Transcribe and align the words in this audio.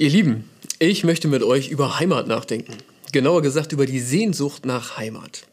Ihr 0.00 0.08
Lieben, 0.08 0.44
ich 0.78 1.04
möchte 1.04 1.28
mit 1.28 1.42
euch 1.42 1.68
über 1.68 2.00
Heimat 2.00 2.26
nachdenken. 2.26 2.72
Genauer 3.12 3.42
gesagt 3.42 3.72
über 3.72 3.84
die 3.84 4.00
Sehnsucht 4.00 4.64
nach 4.64 4.96
Heimat. 4.96 5.46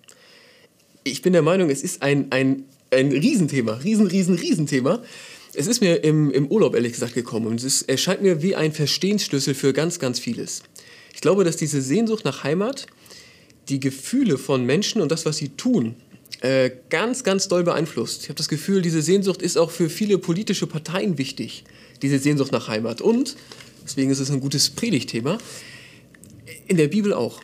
Ich 1.04 1.22
bin 1.22 1.34
der 1.34 1.42
Meinung, 1.42 1.70
es 1.70 1.84
ist 1.84 2.02
ein, 2.02 2.28
ein, 2.30 2.64
ein 2.90 3.12
Riesenthema, 3.12 3.74
riesen, 3.74 4.08
riesen, 4.08 4.36
Riesenthema. 4.36 5.04
Es 5.54 5.68
ist 5.68 5.82
mir 5.82 6.02
im, 6.02 6.32
im 6.32 6.48
Urlaub 6.48 6.76
ehrlich 6.76 6.94
gesagt 6.94 7.14
gekommen 7.14 7.48
und 7.48 7.62
es 7.62 7.82
erscheint 7.82 8.22
mir 8.22 8.42
wie 8.42 8.56
ein 8.56 8.72
Verstehensschlüssel 8.72 9.54
für 9.54 9.74
ganz, 9.74 10.00
ganz 10.00 10.18
vieles. 10.18 10.64
Ich 11.14 11.20
glaube, 11.20 11.44
dass 11.44 11.58
diese 11.58 11.82
Sehnsucht 11.82 12.24
nach 12.24 12.46
Heimat 12.46 12.88
die 13.68 13.82
Gefühle 13.82 14.38
von 14.38 14.64
Menschen 14.64 15.02
und 15.02 15.12
das, 15.12 15.26
was 15.26 15.36
sie 15.36 15.50
tun, 15.50 15.96
äh, 16.40 16.72
ganz, 16.90 17.26
ganz 17.26 17.50
doll 17.50 17.66
beeinflusst. 17.66 18.24
Ich 18.24 18.30
habe 18.30 18.38
das 18.38 18.48
Gefühl, 18.48 18.82
diese 18.82 19.02
Sehnsucht 19.02 19.42
ist 19.42 19.58
auch 19.58 19.72
für 19.72 19.90
viele 19.90 20.18
politische 20.18 20.68
Parteien 20.68 21.18
wichtig, 21.18 21.66
diese 22.02 22.18
Sehnsucht 22.18 22.54
nach 22.54 22.70
Heimat. 22.70 23.02
Und 23.02 23.36
Deswegen 23.88 24.12
ist 24.12 24.20
es 24.20 24.30
ein 24.30 24.42
gutes 24.42 24.70
Predigtthema. 24.70 25.38
In 26.68 26.76
der 26.76 26.90
Bibel 26.90 27.14
auch. 27.14 27.42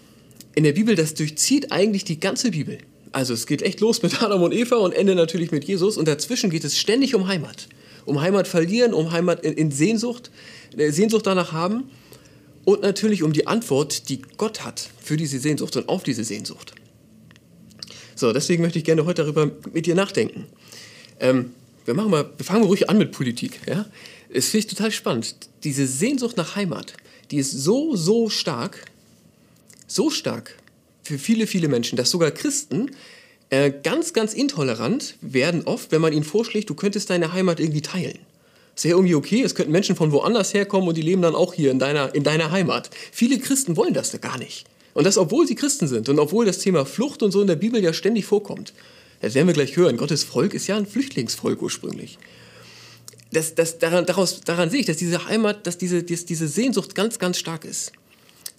In 0.55 0.65
der 0.65 0.73
Bibel, 0.73 0.93
das 0.93 1.13
durchzieht 1.13 1.71
eigentlich 1.71 2.03
die 2.03 2.19
ganze 2.19 2.51
Bibel. 2.51 2.79
Also 3.13 3.33
es 3.33 3.47
geht 3.47 3.61
echt 3.61 3.79
los 3.79 4.03
mit 4.03 4.21
Adam 4.21 4.43
und 4.43 4.53
Eva 4.53 4.75
und 4.75 4.93
Ende 4.93 5.15
natürlich 5.15 5.51
mit 5.51 5.63
Jesus. 5.63 5.95
Und 5.95 6.05
dazwischen 6.05 6.49
geht 6.49 6.65
es 6.65 6.77
ständig 6.77 7.15
um 7.15 7.27
Heimat. 7.27 7.69
Um 8.03 8.19
Heimat 8.19 8.49
verlieren, 8.49 8.93
um 8.93 9.13
Heimat 9.13 9.45
in, 9.45 9.53
in 9.53 9.71
Sehnsucht, 9.71 10.31
äh, 10.75 10.91
Sehnsucht 10.91 11.25
danach 11.25 11.53
haben. 11.53 11.85
Und 12.65 12.81
natürlich 12.81 13.23
um 13.23 13.31
die 13.31 13.47
Antwort, 13.47 14.09
die 14.09 14.21
Gott 14.35 14.65
hat 14.65 14.89
für 15.01 15.15
diese 15.15 15.39
Sehnsucht 15.39 15.77
und 15.77 15.87
auf 15.87 16.03
diese 16.03 16.25
Sehnsucht. 16.25 16.73
So, 18.15 18.33
deswegen 18.33 18.63
möchte 18.63 18.79
ich 18.79 18.85
gerne 18.85 19.05
heute 19.05 19.23
darüber 19.23 19.49
mit 19.71 19.85
dir 19.85 19.95
nachdenken. 19.95 20.45
Ähm, 21.21 21.51
wir, 21.85 21.93
machen 21.93 22.11
mal, 22.11 22.29
wir 22.37 22.45
fangen 22.45 22.63
ruhig 22.63 22.89
an 22.89 22.97
mit 22.97 23.11
Politik. 23.11 23.59
Ja? 23.67 23.85
Es 24.29 24.49
finde 24.49 24.67
ich 24.67 24.75
total 24.75 24.91
spannend. 24.91 25.35
Diese 25.63 25.87
Sehnsucht 25.87 26.37
nach 26.37 26.55
Heimat, 26.55 26.93
die 27.31 27.37
ist 27.37 27.51
so, 27.51 27.95
so 27.95 28.29
stark, 28.29 28.85
so 29.87 30.09
stark 30.09 30.55
für 31.03 31.19
viele, 31.19 31.47
viele 31.47 31.67
Menschen, 31.67 31.97
dass 31.97 32.09
sogar 32.09 32.31
Christen 32.31 32.91
äh, 33.49 33.71
ganz, 33.71 34.13
ganz 34.13 34.33
intolerant 34.33 35.15
werden 35.21 35.63
oft, 35.65 35.91
wenn 35.91 36.01
man 36.01 36.13
ihnen 36.13 36.23
vorschlägt, 36.23 36.69
du 36.69 36.75
könntest 36.75 37.09
deine 37.09 37.33
Heimat 37.33 37.59
irgendwie 37.59 37.81
teilen. 37.81 38.19
Ist 38.75 38.85
ja 38.85 38.91
irgendwie 38.91 39.13
okay, 39.13 39.43
es 39.43 39.53
könnten 39.53 39.71
Menschen 39.71 39.95
von 39.95 40.11
woanders 40.11 40.53
herkommen 40.53 40.87
und 40.87 40.97
die 40.97 41.03
leben 41.03 41.21
dann 41.21 41.35
auch 41.35 41.53
hier 41.53 41.69
in 41.69 41.77
deiner, 41.77 42.15
in 42.15 42.23
deiner 42.23 42.49
Heimat. 42.49 42.89
Viele 43.11 43.37
Christen 43.37 43.77
wollen 43.77 43.93
das 43.93 44.19
gar 44.19 44.39
nicht. 44.39 44.65
Und 44.95 45.05
das, 45.05 45.17
obwohl 45.17 45.45
sie 45.45 45.55
Christen 45.55 45.87
sind 45.87 46.09
und 46.09 46.19
obwohl 46.19 46.45
das 46.45 46.59
Thema 46.59 46.85
Flucht 46.85 47.21
und 47.21 47.31
so 47.31 47.41
in 47.41 47.47
der 47.47 47.55
Bibel 47.55 47.83
ja 47.83 47.93
ständig 47.93 48.25
vorkommt. 48.25 48.73
Das 49.23 49.33
werden 49.33 49.47
wir 49.47 49.55
gleich 49.55 49.75
hören. 49.75 49.97
Gottes 49.97 50.23
Volk 50.23 50.53
ist 50.53 50.67
ja 50.67 50.77
ein 50.77 50.85
Flüchtlingsvolk 50.85 51.61
ursprünglich 51.61 52.19
das, 53.33 53.55
das, 53.55 53.79
daran, 53.79 54.05
daraus, 54.05 54.41
daran 54.41 54.69
sehe 54.69 54.81
ich, 54.81 54.85
dass 54.85 54.97
diese 54.97 55.27
Heimat, 55.27 55.67
dass 55.67 55.77
diese, 55.77 56.03
diese 56.03 56.47
Sehnsucht 56.47 56.95
ganz, 56.95 57.19
ganz 57.19 57.37
stark 57.37 57.65
ist. 57.65 57.91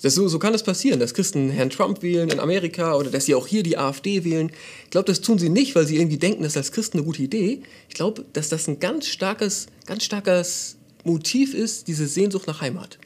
Das, 0.03 0.15
so, 0.15 0.29
so 0.29 0.39
kann 0.39 0.53
es 0.53 0.61
das 0.61 0.67
passieren, 0.67 1.01
dass 1.01 1.15
Christen 1.15 1.51
Herrn 1.51 1.70
Trump 1.70 2.03
wählen 2.03 2.29
in 2.29 2.41
Amerika 2.41 2.95
oder 2.97 3.11
dass 3.11 3.25
sie 3.25 3.35
auch 3.35 3.47
hier 3.47 3.62
die 3.62 3.79
AfD 3.79 4.25
wählen. 4.25 4.51
Ich 4.85 4.91
glaube, 4.91 5.07
das 5.07 5.23
tun 5.23 5.39
sie 5.39 5.48
nicht, 5.48 5.75
weil 5.75 5.87
sie 5.87 5.97
irgendwie 5.97 6.19
denken, 6.19 6.42
das 6.42 6.53
ist 6.53 6.57
als 6.59 6.73
Christen 6.73 6.98
eine 6.98 7.07
gute 7.07 7.23
Idee. 7.23 7.62
Ich 7.89 7.95
glaube, 7.95 8.25
dass 8.35 8.51
das 8.51 8.69
ein 8.69 8.81
ganz 8.81 9.09
starkes, 9.09 9.67
ganz 9.87 10.05
starkes 10.05 10.77
Motiv 11.05 11.55
ist, 11.55 11.89
diese 11.89 12.07
Sehnsucht 12.07 12.47
nach 12.47 12.61
Heimat. 12.61 12.98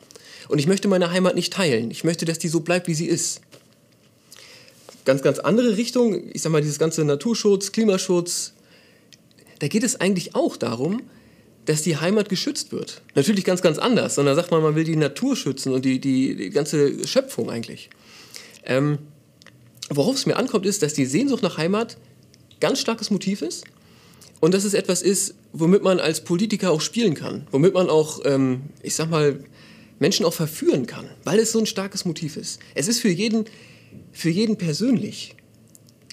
Und 0.48 0.59
ich 0.59 0.67
möchte 0.67 0.89
meine 0.89 1.11
Heimat 1.11 1.34
nicht 1.34 1.53
teilen. 1.53 1.91
Ich 1.91 2.05
möchte, 2.05 2.25
dass 2.25 2.39
die 2.39 2.48
so 2.48 2.61
bleibt, 2.61 2.89
wie 2.89 2.95
sie 2.95 3.06
ist. 3.06 3.42
Ganz, 5.09 5.23
ganz 5.23 5.39
andere 5.39 5.78
Richtung, 5.78 6.28
ich 6.34 6.42
sag 6.42 6.53
mal, 6.53 6.61
dieses 6.61 6.78
ganze 6.78 7.03
Naturschutz, 7.03 7.73
Klimaschutz, 7.73 8.53
da 9.59 9.67
geht 9.67 9.83
es 9.83 9.98
eigentlich 9.98 10.34
auch 10.34 10.59
darum, 10.59 11.01
dass 11.64 11.81
die 11.81 11.97
Heimat 11.97 12.28
geschützt 12.28 12.73
wird. 12.73 13.01
Natürlich 13.14 13.47
ganz, 13.47 13.62
ganz 13.62 13.79
anders, 13.79 14.17
sondern 14.17 14.36
sagt 14.36 14.51
man, 14.51 14.61
man 14.61 14.75
will 14.75 14.84
die 14.84 14.97
Natur 14.97 15.34
schützen 15.34 15.73
und 15.73 15.86
die, 15.86 15.98
die, 15.98 16.36
die 16.36 16.51
ganze 16.51 17.09
Schöpfung 17.09 17.48
eigentlich. 17.48 17.89
Ähm, 18.67 18.98
worauf 19.89 20.14
es 20.14 20.27
mir 20.27 20.36
ankommt, 20.36 20.67
ist, 20.67 20.83
dass 20.83 20.92
die 20.92 21.06
Sehnsucht 21.06 21.42
nach 21.42 21.56
Heimat 21.56 21.97
ganz 22.61 22.79
starkes 22.79 23.11
Motiv 23.11 23.40
ist 23.40 23.64
und 24.40 24.52
dass 24.52 24.64
es 24.64 24.75
etwas 24.75 25.01
ist, 25.01 25.36
womit 25.55 25.83
man 25.83 26.01
als 26.01 26.23
Politiker 26.23 26.70
auch 26.70 26.83
spielen 26.83 27.14
kann, 27.14 27.46
womit 27.51 27.73
man 27.73 27.89
auch, 27.89 28.20
ähm, 28.27 28.61
ich 28.83 28.95
sag 28.95 29.08
mal, 29.08 29.42
Menschen 30.01 30.27
auch 30.27 30.35
verführen 30.35 30.86
kann, 30.86 31.07
weil 31.25 31.39
es 31.39 31.52
so 31.52 31.61
ein 31.61 31.64
starkes 31.64 32.05
Motiv 32.05 32.36
ist. 32.36 32.61
Es 32.75 32.89
ist 32.89 33.01
für 33.01 33.08
jeden, 33.08 33.46
für 34.13 34.31
jeden 34.31 34.57
persönlich. 34.57 35.35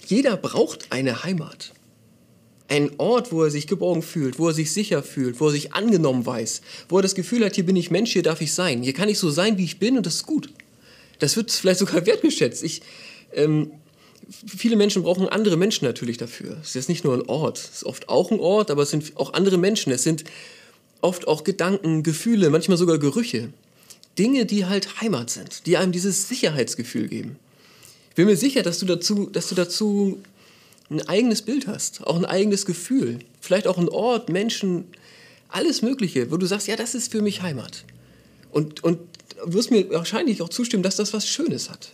Jeder 0.06 0.36
braucht 0.36 0.92
eine 0.92 1.24
Heimat. 1.24 1.72
Ein 2.68 2.90
Ort, 2.98 3.32
wo 3.32 3.44
er 3.44 3.50
sich 3.50 3.66
geborgen 3.66 4.02
fühlt, 4.02 4.38
wo 4.38 4.48
er 4.48 4.54
sich 4.54 4.72
sicher 4.72 5.02
fühlt, 5.02 5.40
wo 5.40 5.46
er 5.46 5.52
sich 5.52 5.74
angenommen 5.74 6.26
weiß, 6.26 6.62
wo 6.88 6.98
er 6.98 7.02
das 7.02 7.14
Gefühl 7.14 7.44
hat, 7.44 7.54
hier 7.54 7.66
bin 7.66 7.76
ich 7.76 7.90
Mensch, 7.90 8.12
hier 8.12 8.22
darf 8.22 8.40
ich 8.40 8.52
sein. 8.52 8.82
Hier 8.82 8.92
kann 8.92 9.08
ich 9.08 9.18
so 9.18 9.30
sein, 9.30 9.56
wie 9.58 9.64
ich 9.64 9.78
bin 9.78 9.96
und 9.96 10.06
das 10.06 10.16
ist 10.16 10.26
gut. 10.26 10.50
Das 11.18 11.36
wird 11.36 11.50
vielleicht 11.52 11.80
sogar 11.80 12.06
wertgeschätzt. 12.06 12.62
Ich, 12.64 12.82
ähm, 13.34 13.70
viele 14.46 14.76
Menschen 14.76 15.02
brauchen 15.02 15.28
andere 15.28 15.56
Menschen 15.56 15.84
natürlich 15.84 16.16
dafür. 16.16 16.56
Es 16.62 16.74
ist 16.74 16.88
nicht 16.88 17.04
nur 17.04 17.14
ein 17.14 17.28
Ort, 17.28 17.58
es 17.58 17.70
ist 17.76 17.84
oft 17.84 18.08
auch 18.08 18.30
ein 18.30 18.40
Ort, 18.40 18.70
aber 18.70 18.82
es 18.82 18.90
sind 18.90 19.16
auch 19.16 19.32
andere 19.32 19.58
Menschen. 19.58 19.92
Es 19.92 20.02
sind 20.02 20.24
oft 21.00 21.28
auch 21.28 21.44
Gedanken, 21.44 22.02
Gefühle, 22.02 22.50
manchmal 22.50 22.78
sogar 22.78 22.98
Gerüche. 22.98 23.50
Dinge, 24.18 24.46
die 24.46 24.64
halt 24.64 25.00
Heimat 25.00 25.30
sind, 25.30 25.66
die 25.66 25.76
einem 25.76 25.92
dieses 25.92 26.28
Sicherheitsgefühl 26.28 27.08
geben. 27.08 27.36
Ich 28.16 28.18
bin 28.18 28.28
mir 28.28 28.36
sicher, 28.38 28.62
dass 28.62 28.78
du 28.78 28.86
dazu, 28.86 29.26
dass 29.26 29.50
du 29.50 29.54
dazu 29.54 30.22
ein 30.88 31.06
eigenes 31.06 31.42
Bild 31.42 31.66
hast, 31.66 32.06
auch 32.06 32.16
ein 32.16 32.24
eigenes 32.24 32.64
Gefühl, 32.64 33.18
vielleicht 33.42 33.66
auch 33.66 33.76
ein 33.76 33.90
Ort, 33.90 34.30
Menschen, 34.30 34.84
alles 35.50 35.82
Mögliche, 35.82 36.30
wo 36.30 36.38
du 36.38 36.46
sagst, 36.46 36.66
ja, 36.66 36.76
das 36.76 36.94
ist 36.94 37.12
für 37.12 37.20
mich 37.20 37.42
Heimat. 37.42 37.84
Und, 38.50 38.82
und 38.82 39.00
wirst 39.44 39.70
mir 39.70 39.90
wahrscheinlich 39.90 40.40
auch 40.40 40.48
zustimmen, 40.48 40.82
dass 40.82 40.96
das 40.96 41.12
was 41.12 41.28
Schönes 41.28 41.68
hat. 41.68 41.92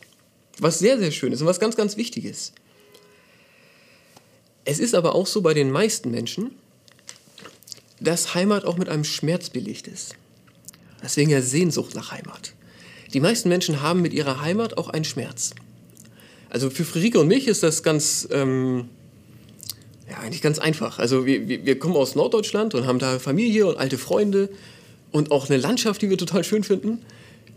Was 0.59 0.79
sehr, 0.79 0.97
sehr 0.97 1.11
Schönes 1.11 1.41
und 1.41 1.49
was 1.49 1.59
ganz, 1.59 1.75
ganz 1.75 1.97
Wichtiges. 1.97 2.53
Es 4.65 4.79
ist 4.79 4.95
aber 4.95 5.17
auch 5.17 5.27
so 5.27 5.41
bei 5.41 5.55
den 5.55 5.73
meisten 5.73 6.13
Menschen, 6.13 6.53
dass 7.99 8.33
Heimat 8.33 8.65
auch 8.65 8.77
mit 8.77 8.89
einem 8.89 9.03
Schmerz 9.03 9.51
belegt 9.51 9.89
ist. 9.89 10.15
Deswegen 11.03 11.33
ja 11.33 11.43
Sehnsucht 11.43 11.97
nach 11.97 12.13
Heimat. 12.13 12.53
Die 13.13 13.19
meisten 13.19 13.49
Menschen 13.49 13.83
haben 13.83 14.03
mit 14.03 14.13
ihrer 14.13 14.41
Heimat 14.41 14.79
auch 14.79 14.89
einen 14.89 15.05
Schmerz. 15.05 15.53
Also 16.53 16.69
für 16.69 16.85
Friederike 16.85 17.19
und 17.19 17.29
mich 17.29 17.49
ist 17.49 17.63
das 17.63 17.83
ganz, 17.83 18.29
ähm, 18.31 18.85
ja, 20.07 20.19
eigentlich 20.19 20.43
ganz 20.43 20.59
einfach. 20.59 20.99
Also 20.99 21.25
wir, 21.25 21.49
wir, 21.49 21.65
wir 21.65 21.79
kommen 21.79 21.97
aus 21.97 22.15
Norddeutschland 22.15 22.75
und 22.75 22.87
haben 22.87 22.99
da 22.99 23.19
Familie 23.19 23.67
und 23.67 23.79
alte 23.79 23.97
Freunde 23.97 24.51
und 25.13 25.31
auch 25.31 25.49
eine 25.49 25.57
Landschaft, 25.57 26.03
die 26.03 26.11
wir 26.11 26.19
total 26.19 26.45
schön 26.45 26.63
finden. 26.63 26.99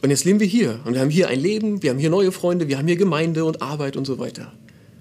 Und 0.01 0.11
jetzt 0.11 0.23
leben 0.23 0.39
wir 0.39 0.47
hier 0.47 0.79
und 0.85 0.93
wir 0.93 1.01
haben 1.01 1.09
hier 1.09 1.27
ein 1.27 1.41
Leben, 1.41 1.83
wir 1.83 1.89
haben 1.89 1.99
hier 1.99 2.09
neue 2.09 2.31
Freunde, 2.31 2.69
wir 2.69 2.77
haben 2.77 2.87
hier 2.87 2.95
Gemeinde 2.95 3.43
und 3.43 3.61
Arbeit 3.61 3.97
und 3.97 4.05
so 4.05 4.17
weiter. 4.17 4.53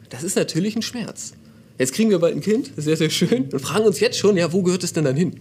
Das 0.08 0.24
ist 0.24 0.34
natürlich 0.34 0.74
ein 0.74 0.82
Schmerz. 0.82 1.34
Jetzt 1.78 1.92
kriegen 1.92 2.10
wir 2.10 2.18
bald 2.18 2.34
ein 2.34 2.40
Kind, 2.40 2.72
sehr, 2.76 2.96
sehr 2.96 3.10
schön, 3.10 3.44
und 3.52 3.60
fragen 3.60 3.84
uns 3.84 4.00
jetzt 4.00 4.18
schon, 4.18 4.36
ja, 4.36 4.52
wo 4.52 4.62
gehört 4.62 4.82
es 4.82 4.92
denn 4.92 5.04
dann 5.04 5.16
hin? 5.16 5.38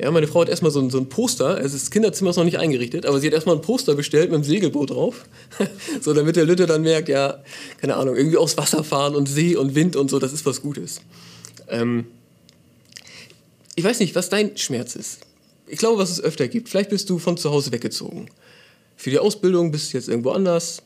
Ja, 0.00 0.12
meine 0.12 0.28
Frau 0.28 0.42
hat 0.42 0.48
erstmal 0.48 0.70
so 0.70 0.78
ein, 0.80 0.90
so 0.90 0.98
ein 0.98 1.08
Poster, 1.08 1.56
also 1.56 1.76
das 1.76 1.90
Kinderzimmer 1.90 2.30
ist 2.30 2.36
noch 2.36 2.44
nicht 2.44 2.58
eingerichtet, 2.58 3.04
aber 3.04 3.18
sie 3.18 3.26
hat 3.26 3.34
erstmal 3.34 3.56
ein 3.56 3.62
Poster 3.62 3.96
bestellt 3.96 4.30
mit 4.30 4.36
einem 4.36 4.44
Segelboot 4.44 4.90
drauf. 4.90 5.24
so, 6.00 6.14
damit 6.14 6.36
der 6.36 6.44
Lütte 6.44 6.66
dann 6.66 6.82
merkt, 6.82 7.08
ja, 7.08 7.42
keine 7.80 7.96
Ahnung, 7.96 8.14
irgendwie 8.14 8.36
aufs 8.36 8.56
Wasser 8.56 8.84
fahren 8.84 9.16
und 9.16 9.28
See 9.28 9.56
und 9.56 9.74
Wind 9.74 9.96
und 9.96 10.08
so, 10.08 10.20
das 10.20 10.32
ist 10.32 10.46
was 10.46 10.62
Gutes. 10.62 11.00
Ähm, 11.68 12.06
ich 13.74 13.82
weiß 13.82 13.98
nicht, 13.98 14.14
was 14.14 14.28
dein 14.28 14.56
Schmerz 14.56 14.94
ist. 14.94 15.20
Ich 15.66 15.78
glaube, 15.78 15.98
was 15.98 16.10
es 16.10 16.20
öfter 16.20 16.46
gibt. 16.46 16.68
Vielleicht 16.68 16.90
bist 16.90 17.10
du 17.10 17.18
von 17.18 17.36
zu 17.36 17.50
Hause 17.50 17.72
weggezogen. 17.72 18.30
Für 18.96 19.10
die 19.10 19.18
Ausbildung 19.18 19.72
bist 19.72 19.92
du 19.92 19.98
jetzt 19.98 20.08
irgendwo 20.08 20.30
anders 20.30 20.82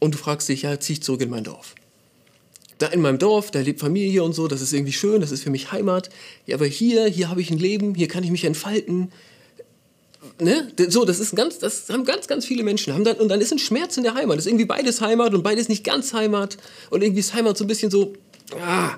und 0.00 0.14
du 0.14 0.18
fragst 0.18 0.48
dich, 0.48 0.62
ja, 0.62 0.78
zieh 0.78 0.94
ich 0.94 1.02
zurück 1.02 1.22
in 1.22 1.30
mein 1.30 1.44
Dorf 1.44 1.74
da 2.78 2.88
in 2.88 3.00
meinem 3.00 3.18
Dorf, 3.18 3.50
da 3.50 3.60
lebt 3.60 3.80
Familie 3.80 4.22
und 4.22 4.34
so, 4.34 4.48
das 4.48 4.60
ist 4.60 4.72
irgendwie 4.72 4.92
schön, 4.92 5.20
das 5.20 5.32
ist 5.32 5.42
für 5.42 5.50
mich 5.50 5.72
Heimat. 5.72 6.10
Ja, 6.46 6.56
aber 6.56 6.66
hier, 6.66 7.06
hier 7.06 7.30
habe 7.30 7.40
ich 7.40 7.50
ein 7.50 7.58
Leben, 7.58 7.94
hier 7.94 8.08
kann 8.08 8.22
ich 8.22 8.30
mich 8.30 8.44
entfalten. 8.44 9.12
Ne? 10.40 10.72
So, 10.88 11.04
das 11.04 11.18
ist 11.18 11.34
ganz, 11.34 11.58
das 11.58 11.88
haben 11.88 12.04
ganz, 12.04 12.26
ganz 12.26 12.44
viele 12.44 12.62
Menschen. 12.62 12.92
Haben 12.92 13.04
dann, 13.04 13.16
und 13.16 13.28
dann 13.28 13.40
ist 13.40 13.52
ein 13.52 13.58
Schmerz 13.58 13.96
in 13.96 14.02
der 14.02 14.14
Heimat. 14.14 14.36
Das 14.36 14.44
ist 14.44 14.50
irgendwie 14.50 14.66
beides 14.66 15.00
Heimat 15.00 15.32
und 15.34 15.42
beides 15.42 15.68
nicht 15.68 15.84
ganz 15.84 16.12
Heimat. 16.12 16.58
Und 16.90 17.02
irgendwie 17.02 17.20
ist 17.20 17.32
Heimat 17.32 17.56
so 17.56 17.64
ein 17.64 17.68
bisschen 17.68 17.90
so, 17.90 18.12
ah. 18.60 18.96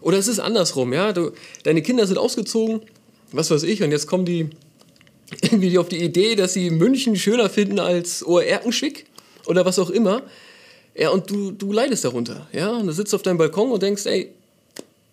Oder 0.00 0.18
es 0.18 0.28
ist 0.28 0.38
andersrum, 0.38 0.92
ja. 0.92 1.12
Du, 1.12 1.32
deine 1.64 1.82
Kinder 1.82 2.06
sind 2.06 2.18
ausgezogen, 2.18 2.80
was 3.32 3.50
weiß 3.50 3.64
ich, 3.64 3.82
und 3.82 3.90
jetzt 3.90 4.06
kommen 4.06 4.24
die 4.24 4.50
irgendwie 5.42 5.76
auf 5.78 5.88
die 5.88 6.02
Idee, 6.02 6.36
dass 6.36 6.54
sie 6.54 6.70
München 6.70 7.16
schöner 7.16 7.50
finden 7.50 7.78
als 7.78 8.24
Oerkenschwick 8.24 9.06
oder 9.46 9.64
was 9.66 9.78
auch 9.78 9.90
immer. 9.90 10.22
Ja, 10.96 11.10
und 11.10 11.30
du, 11.30 11.50
du 11.50 11.72
leidest 11.72 12.04
darunter. 12.04 12.46
Ja, 12.52 12.76
und 12.76 12.86
du 12.86 12.92
sitzt 12.92 13.14
auf 13.14 13.22
deinem 13.22 13.38
Balkon 13.38 13.72
und 13.72 13.82
denkst, 13.82 14.06
ey, 14.06 14.30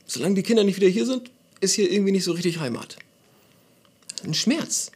solange 0.05 0.35
die 0.35 0.43
Kinder 0.43 0.63
nicht 0.63 0.75
wieder 0.75 0.87
hier 0.87 1.05
sind, 1.05 1.31
ist 1.59 1.73
hier 1.73 1.91
irgendwie 1.91 2.11
nicht 2.11 2.23
so 2.23 2.33
richtig 2.33 2.59
Heimat. 2.59 2.97
Ein 4.23 4.33
Schmerz. 4.33 4.91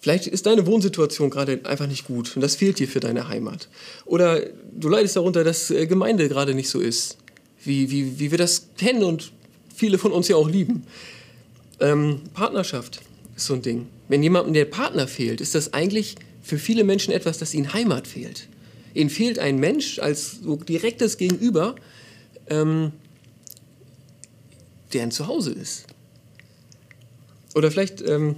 Vielleicht 0.00 0.26
ist 0.26 0.46
deine 0.46 0.66
Wohnsituation 0.66 1.30
gerade 1.30 1.60
einfach 1.64 1.86
nicht 1.86 2.06
gut 2.06 2.36
und 2.36 2.42
das 2.42 2.56
fehlt 2.56 2.78
dir 2.78 2.86
für 2.86 3.00
deine 3.00 3.28
Heimat. 3.28 3.68
Oder 4.04 4.40
du 4.72 4.88
leidest 4.88 5.16
darunter, 5.16 5.42
dass 5.42 5.70
äh, 5.70 5.86
Gemeinde 5.86 6.28
gerade 6.28 6.54
nicht 6.54 6.68
so 6.68 6.80
ist, 6.80 7.16
wie, 7.64 7.90
wie, 7.90 8.18
wie 8.20 8.30
wir 8.30 8.38
das 8.38 8.68
kennen 8.78 9.02
und 9.02 9.32
viele 9.74 9.98
von 9.98 10.12
uns 10.12 10.28
ja 10.28 10.36
auch 10.36 10.48
lieben. 10.48 10.84
Ähm, 11.80 12.20
Partnerschaft 12.34 13.00
ist 13.36 13.46
so 13.46 13.54
ein 13.54 13.62
Ding. 13.62 13.86
wenn 14.08 14.22
jemandem 14.22 14.54
der 14.54 14.64
Partner 14.64 15.08
fehlt, 15.08 15.40
ist 15.40 15.54
das 15.54 15.74
eigentlich 15.74 16.14
für 16.42 16.58
viele 16.58 16.84
Menschen 16.84 17.12
etwas, 17.12 17.38
dass 17.38 17.52
ihnen 17.52 17.72
Heimat 17.72 18.06
fehlt. 18.06 18.48
Ihnen 18.96 19.10
fehlt 19.10 19.38
ein 19.38 19.58
Mensch 19.58 19.98
als 19.98 20.40
so 20.42 20.56
direktes 20.56 21.18
Gegenüber, 21.18 21.76
ähm, 22.48 22.92
der 24.92 25.02
ein 25.02 25.10
Zuhause 25.10 25.52
ist. 25.52 25.86
Oder 27.54 27.70
vielleicht 27.70 28.02
ähm, 28.02 28.36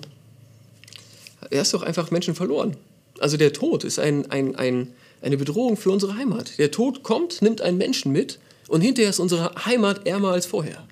er 1.51 1.63
ist 1.63 1.75
doch 1.75 1.83
einfach 1.83 2.11
Menschen 2.11 2.35
verloren. 2.35 2.77
Also 3.21 3.37
der 3.37 3.53
Tod 3.53 3.85
ist 3.85 3.99
ein, 3.99 4.31
ein, 4.31 4.57
ein, 4.57 4.93
eine 5.23 5.37
Bedrohung 5.37 5.77
für 5.77 5.91
unsere 5.91 6.17
Heimat. 6.17 6.59
Der 6.59 6.71
Tod 6.71 7.03
kommt, 7.03 7.43
nimmt 7.43 7.61
einen 7.61 7.79
Menschen 7.79 8.13
mit 8.13 8.39
und 8.69 8.81
hinterher 8.81 9.11
ist 9.11 9.19
unsere 9.19 9.65
Heimat 9.65 10.07
ärmer 10.07 10.33
als 10.33 10.47
vorher. 10.47 10.85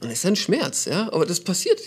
Und 0.00 0.10
es 0.10 0.18
ist 0.18 0.26
ein 0.26 0.36
Schmerz, 0.36 0.84
ja, 0.84 1.12
aber 1.12 1.26
das 1.26 1.40
passiert 1.40 1.80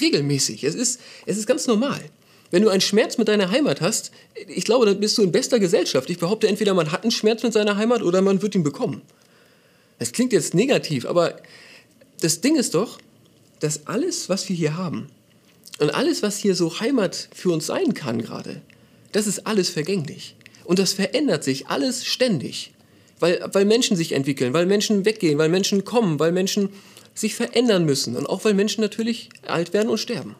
regelmäßig. 0.00 0.64
Es 0.64 0.74
ist, 0.74 1.00
es 1.26 1.36
ist 1.36 1.46
ganz 1.46 1.66
normal. 1.66 2.00
Wenn 2.50 2.62
du 2.62 2.68
einen 2.68 2.80
Schmerz 2.80 3.16
mit 3.16 3.28
deiner 3.28 3.50
Heimat 3.50 3.80
hast, 3.80 4.10
ich 4.48 4.64
glaube, 4.64 4.86
dann 4.86 4.98
bist 4.98 5.16
du 5.18 5.22
in 5.22 5.32
bester 5.32 5.60
Gesellschaft. 5.60 6.10
Ich 6.10 6.18
behaupte, 6.18 6.48
entweder 6.48 6.74
man 6.74 6.90
hat 6.90 7.02
einen 7.02 7.12
Schmerz 7.12 7.42
mit 7.42 7.52
seiner 7.52 7.76
Heimat 7.76 8.02
oder 8.02 8.22
man 8.22 8.42
wird 8.42 8.54
ihn 8.54 8.64
bekommen. 8.64 9.02
Das 9.98 10.12
klingt 10.12 10.32
jetzt 10.32 10.54
negativ, 10.54 11.06
aber 11.06 11.36
das 12.20 12.40
Ding 12.40 12.56
ist 12.56 12.74
doch, 12.74 12.98
dass 13.60 13.86
alles, 13.86 14.28
was 14.28 14.48
wir 14.48 14.56
hier 14.56 14.76
haben, 14.76 15.08
und 15.78 15.94
alles, 15.94 16.22
was 16.22 16.36
hier 16.36 16.54
so 16.54 16.80
Heimat 16.80 17.28
für 17.34 17.50
uns 17.50 17.66
sein 17.66 17.94
kann 17.94 18.20
gerade, 18.20 18.60
das 19.12 19.26
ist 19.26 19.46
alles 19.46 19.70
vergänglich. 19.70 20.36
Und 20.64 20.78
das 20.78 20.92
verändert 20.92 21.42
sich 21.42 21.68
alles 21.68 22.04
ständig. 22.04 22.72
Weil, 23.18 23.40
weil 23.52 23.64
Menschen 23.64 23.96
sich 23.96 24.12
entwickeln, 24.12 24.52
weil 24.54 24.66
Menschen 24.66 25.04
weggehen, 25.04 25.38
weil 25.38 25.48
Menschen 25.48 25.84
kommen, 25.84 26.18
weil 26.18 26.32
Menschen 26.32 26.70
sich 27.14 27.34
verändern 27.34 27.84
müssen 27.84 28.16
und 28.16 28.26
auch 28.26 28.44
weil 28.44 28.54
Menschen 28.54 28.80
natürlich 28.80 29.28
alt 29.46 29.72
werden 29.74 29.90
und 29.90 29.98
sterben. 29.98 30.36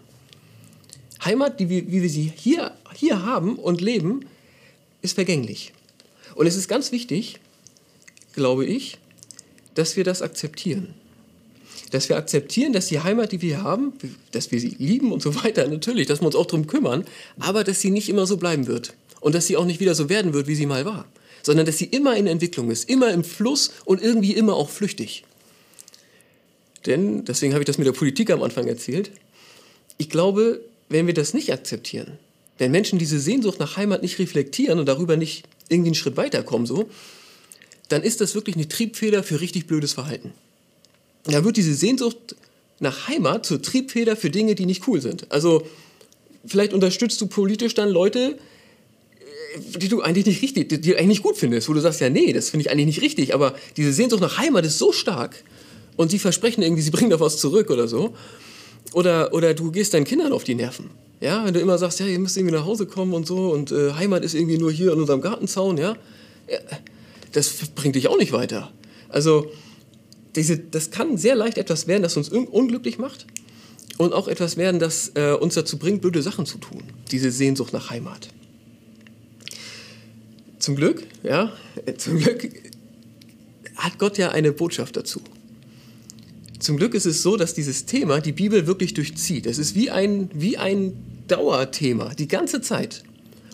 Heimat, 1.25 1.61
die 1.61 1.69
wie 1.69 2.03
wir 2.03 2.09
sie 2.09 2.33
hier, 2.35 2.73
hier 2.95 3.23
haben 3.23 3.57
und 3.57 3.81
leben, 3.81 4.27
ist 5.03 5.15
vergänglich. 5.15 5.73
Und 6.35 6.47
es 6.47 6.57
ist 6.57 6.69
ganz 6.69 6.93
wichtig, 6.93 7.39
glaube 8.33 8.65
ich, 8.65 8.99
dass 9.75 9.97
wir 9.97 10.05
das 10.05 10.23
akzeptieren. 10.23 10.95
Dass 11.91 12.09
wir 12.09 12.17
akzeptieren, 12.17 12.73
dass 12.73 12.87
die 12.87 13.01
Heimat, 13.01 13.33
die 13.33 13.43
wir 13.43 13.63
haben, 13.63 13.93
dass 14.33 14.53
wir 14.53 14.61
sie 14.61 14.77
lieben 14.79 15.13
und 15.13 15.23
so 15.23 15.35
weiter, 15.43 15.67
natürlich, 15.67 16.07
dass 16.07 16.21
wir 16.21 16.27
uns 16.27 16.37
auch 16.37 16.47
darum 16.47 16.67
kümmern, 16.67 17.05
aber 17.39 17.65
dass 17.65 17.81
sie 17.81 17.91
nicht 17.91 18.09
immer 18.09 18.27
so 18.27 18.37
bleiben 18.37 18.67
wird. 18.67 18.95
Und 19.21 19.35
dass 19.35 19.47
sie 19.47 19.57
auch 19.57 19.67
nicht 19.67 19.81
wieder 19.81 19.95
so 19.95 20.09
werden 20.09 20.33
wird, 20.33 20.47
wie 20.47 20.55
sie 20.55 20.67
mal 20.67 20.85
war. 20.85 21.07
Sondern 21.43 21.67
dass 21.67 21.79
sie 21.79 21.87
immer 21.87 22.17
in 22.17 22.27
Entwicklung 22.27 22.71
ist, 22.71 22.89
immer 22.89 23.13
im 23.13 23.25
Fluss 23.25 23.73
und 23.85 24.01
irgendwie 24.03 24.33
immer 24.33 24.55
auch 24.55 24.71
flüchtig. 24.71 25.25
Denn, 26.87 27.25
deswegen 27.25 27.53
habe 27.53 27.63
ich 27.63 27.67
das 27.67 27.77
mit 27.77 27.87
der 27.87 27.93
Politik 27.93 28.31
am 28.31 28.43
Anfang 28.43 28.67
erzählt, 28.67 29.11
ich 29.99 30.09
glaube, 30.09 30.61
wenn 30.91 31.07
wir 31.07 31.15
das 31.15 31.33
nicht 31.33 31.53
akzeptieren, 31.53 32.19
wenn 32.59 32.73
Menschen 32.73 32.99
diese 32.99 33.19
Sehnsucht 33.19 33.59
nach 33.59 33.79
Heimat 33.79 34.03
nicht 34.03 34.19
reflektieren 34.19 34.79
und 34.79 34.87
darüber 34.87 35.17
nicht 35.17 35.45
irgendwie 35.71 35.89
einen 35.89 35.95
Schritt 35.95 36.19
weiterkommen, 36.19 36.67
so, 36.67 36.91
dann 37.89 38.03
ist 38.03 38.21
das 38.21 38.35
wirklich 38.35 38.57
eine 38.57 38.69
Triebfeder 38.69 39.23
für 39.23 39.41
richtig 39.41 39.67
blödes 39.67 39.95
Verhalten. 39.95 40.33
Da 41.25 41.45
wird 41.45 41.57
diese 41.57 41.75
Sehnsucht 41.75 42.37
nach 42.81 43.09
Heimat 43.09 43.47
zur 43.47 43.63
Triebfeder 43.63 44.17
für 44.17 44.31
Dinge, 44.31 44.55
die 44.55 44.67
nicht 44.67 44.87
cool 44.89 45.01
sind. 45.01 45.31
Also 45.31 45.63
vielleicht 46.45 46.73
unterstützt 46.73 47.21
du 47.21 47.27
politisch 47.27 47.75
dann 47.75 47.89
Leute, 47.89 48.39
äh, 49.21 49.79
die 49.79 49.89
du 49.89 50.03
eigentlich 50.03 50.27
nicht 50.27 50.43
richtig, 50.43 50.69
die, 50.69 50.81
die 50.81 50.97
eigentlich 50.97 51.09
nicht 51.09 51.23
gut 51.23 51.37
findest, 51.37 51.69
wo 51.69 51.73
du 51.73 51.81
sagst, 51.81 52.01
ja, 52.01 52.11
nee, 52.11 52.33
das 52.33 52.51
finde 52.51 52.63
ich 52.67 52.71
eigentlich 52.71 52.87
nicht 52.87 53.03
richtig, 53.03 53.35
aber 53.35 53.55
diese 53.77 53.93
Sehnsucht 53.93 54.23
nach 54.23 54.39
Heimat 54.39 54.65
ist 54.65 54.79
so 54.79 54.93
stark 54.93 55.45
und 55.97 56.11
sie 56.11 56.19
versprechen 56.19 56.63
irgendwie, 56.63 56.83
sie 56.83 56.91
bringen 56.91 57.11
da 57.11 57.21
was 57.21 57.39
zurück 57.39 57.71
oder 57.71 57.87
so. 57.87 58.15
Oder, 58.93 59.33
oder 59.33 59.55
du 59.55 59.71
gehst 59.71 59.95
deinen 59.95 60.05
Kindern 60.05 60.33
auf 60.33 60.45
die 60.45 60.55
Nerven. 60.55 60.91
Ja, 61.21 61.45
wenn 61.45 61.53
du 61.53 61.61
immer 61.61 61.77
sagst, 61.77 62.01
ja, 62.01 62.07
ihr 62.07 62.19
müsst 62.19 62.37
irgendwie 62.37 62.55
nach 62.55 62.65
Hause 62.65 62.87
kommen 62.87 63.13
und 63.13 63.27
so 63.27 63.51
und 63.51 63.73
äh, 63.73 63.93
Heimat 63.93 64.25
ist 64.25 64.35
irgendwie 64.35 64.57
nur 64.57 64.73
hier 64.73 64.93
an 64.93 65.01
unserem 65.01 65.21
Gartenzaun, 65.21 65.77
ja, 65.77 65.97
ja, 66.49 66.59
das 67.33 67.53
bringt 67.75 67.95
dich 67.95 68.09
auch 68.09 68.17
nicht 68.17 68.33
weiter. 68.33 68.73
Also, 69.11 69.51
diese, 70.35 70.59
das 70.59 70.91
kann 70.91 71.19
sehr 71.19 71.35
leicht 71.35 71.59
etwas 71.59 71.87
werden, 71.87 72.03
das 72.03 72.17
uns 72.17 72.31
un 72.31 72.47
unglücklich 72.47 72.99
macht 72.99 73.27
und 73.99 74.15
auch 74.15 74.29
etwas 74.29 74.57
werden, 74.57 74.81
das 74.81 75.13
äh, 75.15 75.33
uns 75.33 75.55
dazu 75.55 75.79
bringt, 75.79 76.01
blöde 76.01 76.23
Sachen 76.23 76.47
zu 76.47 76.59
tun. 76.59 76.83
Diese 77.11 77.31
Sehnsucht 77.31 77.75
nach 77.75 77.91
Heimat. 77.91 78.29
Zum 80.59 80.77
Glück, 80.77 81.03
ja, 81.23 81.53
zum 81.99 82.19
Glück 82.19 82.49
hat 83.77 83.99
Gott 83.99 84.17
ja 84.19 84.31
eine 84.31 84.53
Botschaft 84.53 84.97
dazu. 84.97 85.21
Zum 86.61 86.77
Glück 86.77 86.95
ist 86.95 87.07
es 87.07 87.23
so, 87.23 87.39
dass 87.39 87.55
dieses 87.55 87.87
Thema 87.87 88.21
die 88.21 88.33
Bibel 88.33 88.67
wirklich 88.67 88.93
durchzieht. 88.93 89.47
Es 89.47 89.59
ist 89.59 89.75
wie 89.75 89.91
ein, 89.91 90.31
wie 90.35 90.59
ein 90.59 90.93
Dauerthema, 91.27 92.15
die 92.15 92.29
ganze 92.29 92.61
Zeit. 92.61 93.03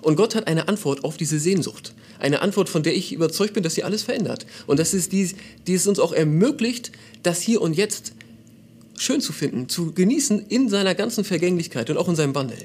Und 0.02 0.16
Gott 0.16 0.34
hat 0.34 0.48
eine 0.48 0.66
Antwort 0.66 1.04
auf 1.04 1.16
diese 1.16 1.38
Sehnsucht. 1.38 1.94
Eine 2.18 2.42
Antwort, 2.42 2.68
von 2.68 2.82
der 2.82 2.96
ich 2.96 3.12
überzeugt 3.12 3.54
bin, 3.54 3.62
dass 3.62 3.76
sie 3.76 3.84
alles 3.84 4.02
verändert. 4.02 4.44
Und 4.66 4.80
das 4.80 4.92
ist 4.92 5.12
die, 5.12 5.30
die 5.68 5.74
es 5.74 5.86
uns 5.86 6.00
auch 6.00 6.12
ermöglicht, 6.12 6.90
das 7.22 7.40
hier 7.40 7.62
und 7.62 7.76
jetzt 7.76 8.12
schön 8.98 9.20
zu 9.20 9.32
finden, 9.32 9.68
zu 9.68 9.92
genießen 9.92 10.44
in 10.48 10.68
seiner 10.68 10.94
ganzen 10.96 11.22
Vergänglichkeit 11.22 11.88
und 11.90 11.98
auch 11.98 12.08
in 12.08 12.16
seinem 12.16 12.34
Wandel. 12.34 12.58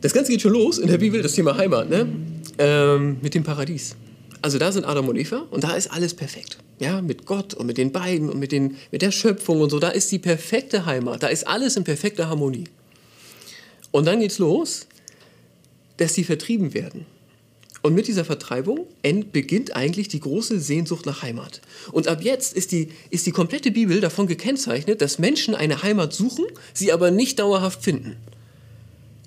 Das 0.00 0.12
Ganze 0.12 0.32
geht 0.32 0.42
schon 0.42 0.52
los 0.52 0.78
in 0.78 0.88
der 0.88 0.98
Bibel, 0.98 1.22
das 1.22 1.34
Thema 1.34 1.56
Heimat, 1.56 1.88
ne? 1.88 2.08
Ähm, 2.58 3.18
mit 3.22 3.34
dem 3.34 3.44
Paradies. 3.44 3.96
Also 4.44 4.58
da 4.58 4.70
sind 4.70 4.84
Adam 4.84 5.08
und 5.08 5.16
Eva 5.16 5.46
und 5.50 5.64
da 5.64 5.74
ist 5.74 5.90
alles 5.90 6.12
perfekt. 6.12 6.58
Ja, 6.78 7.00
mit 7.00 7.24
Gott 7.24 7.54
und 7.54 7.64
mit 7.64 7.78
den 7.78 7.92
beiden 7.92 8.28
und 8.28 8.38
mit, 8.38 8.52
den, 8.52 8.76
mit 8.90 9.00
der 9.00 9.10
Schöpfung 9.10 9.62
und 9.62 9.70
so. 9.70 9.80
Da 9.80 9.88
ist 9.88 10.12
die 10.12 10.18
perfekte 10.18 10.84
Heimat. 10.84 11.22
Da 11.22 11.28
ist 11.28 11.46
alles 11.46 11.78
in 11.78 11.84
perfekter 11.84 12.28
Harmonie. 12.28 12.64
Und 13.90 14.04
dann 14.04 14.20
geht's 14.20 14.38
los, 14.38 14.86
dass 15.96 16.12
sie 16.12 16.24
vertrieben 16.24 16.74
werden. 16.74 17.06
Und 17.80 17.94
mit 17.94 18.06
dieser 18.06 18.26
Vertreibung 18.26 18.86
beginnt 19.32 19.74
eigentlich 19.74 20.08
die 20.08 20.20
große 20.20 20.60
Sehnsucht 20.60 21.06
nach 21.06 21.22
Heimat. 21.22 21.62
Und 21.92 22.06
ab 22.06 22.22
jetzt 22.22 22.54
ist 22.54 22.70
die, 22.70 22.90
ist 23.08 23.24
die 23.24 23.32
komplette 23.32 23.70
Bibel 23.70 24.02
davon 24.02 24.26
gekennzeichnet, 24.26 25.00
dass 25.00 25.18
Menschen 25.18 25.54
eine 25.54 25.82
Heimat 25.82 26.12
suchen, 26.12 26.44
sie 26.74 26.92
aber 26.92 27.10
nicht 27.10 27.38
dauerhaft 27.38 27.82
finden. 27.82 28.16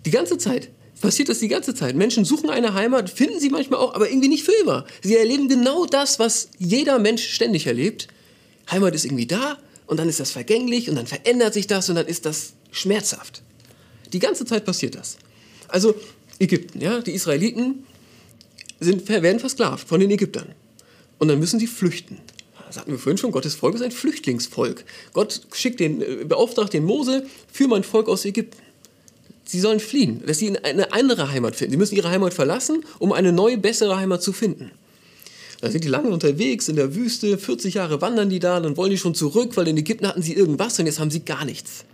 Die 0.05 0.11
ganze 0.11 0.37
Zeit 0.37 0.69
passiert 1.01 1.29
das 1.29 1.39
die 1.39 1.47
ganze 1.47 1.73
Zeit. 1.73 1.95
Menschen 1.95 2.25
suchen 2.25 2.49
eine 2.49 2.73
Heimat, 2.73 3.09
finden 3.09 3.39
sie 3.39 3.49
manchmal 3.49 3.79
auch, 3.79 3.93
aber 3.93 4.09
irgendwie 4.09 4.27
nicht 4.27 4.43
für 4.43 4.53
immer. 4.61 4.85
Sie 5.01 5.15
erleben 5.15 5.47
genau 5.47 5.85
das, 5.85 6.19
was 6.19 6.49
jeder 6.57 6.99
Mensch 6.99 7.27
ständig 7.27 7.67
erlebt. 7.67 8.07
Heimat 8.69 8.95
ist 8.95 9.05
irgendwie 9.05 9.27
da 9.27 9.57
und 9.85 9.97
dann 9.97 10.09
ist 10.09 10.19
das 10.19 10.31
vergänglich 10.31 10.89
und 10.89 10.95
dann 10.95 11.07
verändert 11.07 11.53
sich 11.53 11.67
das 11.67 11.89
und 11.89 11.95
dann 11.95 12.07
ist 12.07 12.25
das 12.25 12.53
schmerzhaft. 12.71 13.41
Die 14.13 14.19
ganze 14.19 14.45
Zeit 14.45 14.65
passiert 14.65 14.95
das. 14.95 15.17
Also 15.67 15.95
Ägypten, 16.39 16.81
ja, 16.81 16.99
die 17.01 17.11
Israeliten 17.11 17.85
sind, 18.79 19.07
werden 19.09 19.39
versklavt 19.39 19.87
von 19.87 19.99
den 19.99 20.11
Ägyptern. 20.11 20.53
Und 21.17 21.29
dann 21.29 21.39
müssen 21.39 21.59
sie 21.59 21.67
flüchten. 21.67 22.19
Das 22.67 22.77
hatten 22.77 22.91
wir 22.91 22.99
vorhin 22.99 23.17
schon, 23.17 23.31
Gottes 23.31 23.55
Volk 23.55 23.75
ist 23.75 23.81
ein 23.81 23.91
Flüchtlingsvolk. 23.91 24.83
Gott 25.13 25.41
schickt 25.53 25.79
den, 25.79 26.01
äh, 26.01 26.25
beauftragt 26.25 26.73
den 26.73 26.83
Mose 26.83 27.25
für 27.51 27.67
mein 27.67 27.83
Volk 27.83 28.09
aus 28.09 28.25
Ägypten 28.25 28.66
sie 29.47 29.59
sollen 29.59 29.79
fliehen, 29.79 30.21
dass 30.25 30.39
sie 30.39 30.57
eine 30.57 30.91
andere 30.93 31.31
Heimat 31.31 31.55
finden. 31.55 31.71
Sie 31.71 31.77
müssen 31.77 31.95
ihre 31.95 32.09
Heimat 32.09 32.33
verlassen, 32.33 32.83
um 32.99 33.13
eine 33.13 33.31
neue, 33.31 33.57
bessere 33.57 33.97
Heimat 33.97 34.21
zu 34.21 34.33
finden. 34.33 34.71
Da 35.61 35.71
sind 35.71 35.83
die 35.83 35.89
lange 35.89 36.09
unterwegs 36.09 36.69
in 36.69 36.75
der 36.75 36.93
Wüste, 36.93 37.37
40 37.37 37.75
Jahre 37.75 37.99
wandern 38.01 38.29
die 38.29 38.39
da, 38.39 38.59
dann 38.59 38.77
wollen 38.77 38.91
die 38.91 38.97
schon 38.97 39.15
zurück, 39.15 39.57
weil 39.57 39.67
in 39.67 39.77
Ägypten 39.77 40.07
hatten 40.07 40.21
sie 40.21 40.33
irgendwas 40.33 40.77
und 40.79 40.85
jetzt 40.85 40.99
haben 40.99 41.09
sie 41.09 41.21
gar 41.21 41.45
nichts. 41.45 41.85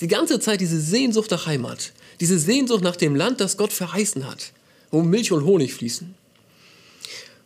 Die 0.00 0.08
ganze 0.08 0.40
Zeit 0.40 0.60
diese 0.60 0.80
Sehnsucht 0.80 1.30
nach 1.30 1.46
Heimat, 1.46 1.92
diese 2.20 2.38
Sehnsucht 2.38 2.82
nach 2.82 2.96
dem 2.96 3.14
Land, 3.14 3.40
das 3.40 3.56
Gott 3.56 3.72
verheißen 3.72 4.26
hat, 4.26 4.52
wo 4.90 5.02
Milch 5.02 5.30
und 5.30 5.44
Honig 5.44 5.74
fließen. 5.74 6.14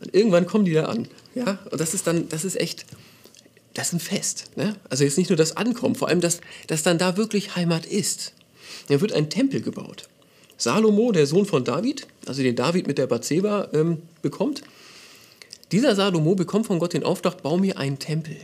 Und 0.00 0.14
irgendwann 0.14 0.46
kommen 0.46 0.64
die 0.64 0.72
da 0.72 0.84
an, 0.84 1.08
ja, 1.34 1.58
und 1.70 1.80
das 1.80 1.94
ist 1.94 2.06
dann, 2.06 2.28
das 2.28 2.44
ist 2.44 2.58
echt, 2.58 2.86
das 3.74 3.88
ist 3.88 3.92
ein 3.94 4.00
Fest, 4.00 4.50
ne? 4.56 4.76
Also 4.88 5.04
jetzt 5.04 5.18
nicht 5.18 5.30
nur 5.30 5.36
das 5.36 5.56
Ankommen, 5.56 5.96
vor 5.96 6.08
allem, 6.08 6.20
dass, 6.20 6.40
dass 6.66 6.82
dann 6.82 6.98
da 6.98 7.16
wirklich 7.16 7.56
Heimat 7.56 7.84
ist. 7.86 8.32
Da 8.88 9.00
wird 9.00 9.12
ein 9.12 9.30
Tempel 9.30 9.60
gebaut. 9.60 10.08
Salomo, 10.58 11.12
der 11.12 11.26
Sohn 11.26 11.44
von 11.44 11.64
David, 11.64 12.06
also 12.26 12.42
den 12.42 12.56
David 12.56 12.86
mit 12.86 12.98
der 12.98 13.06
Bathseba 13.06 13.68
ähm, 13.72 14.02
bekommt, 14.22 14.62
dieser 15.72 15.94
Salomo 15.94 16.34
bekommt 16.34 16.66
von 16.66 16.78
Gott 16.78 16.92
den 16.92 17.02
Auftrag, 17.02 17.42
bau 17.42 17.58
mir 17.58 17.76
einen 17.76 17.98
Tempel. 17.98 18.36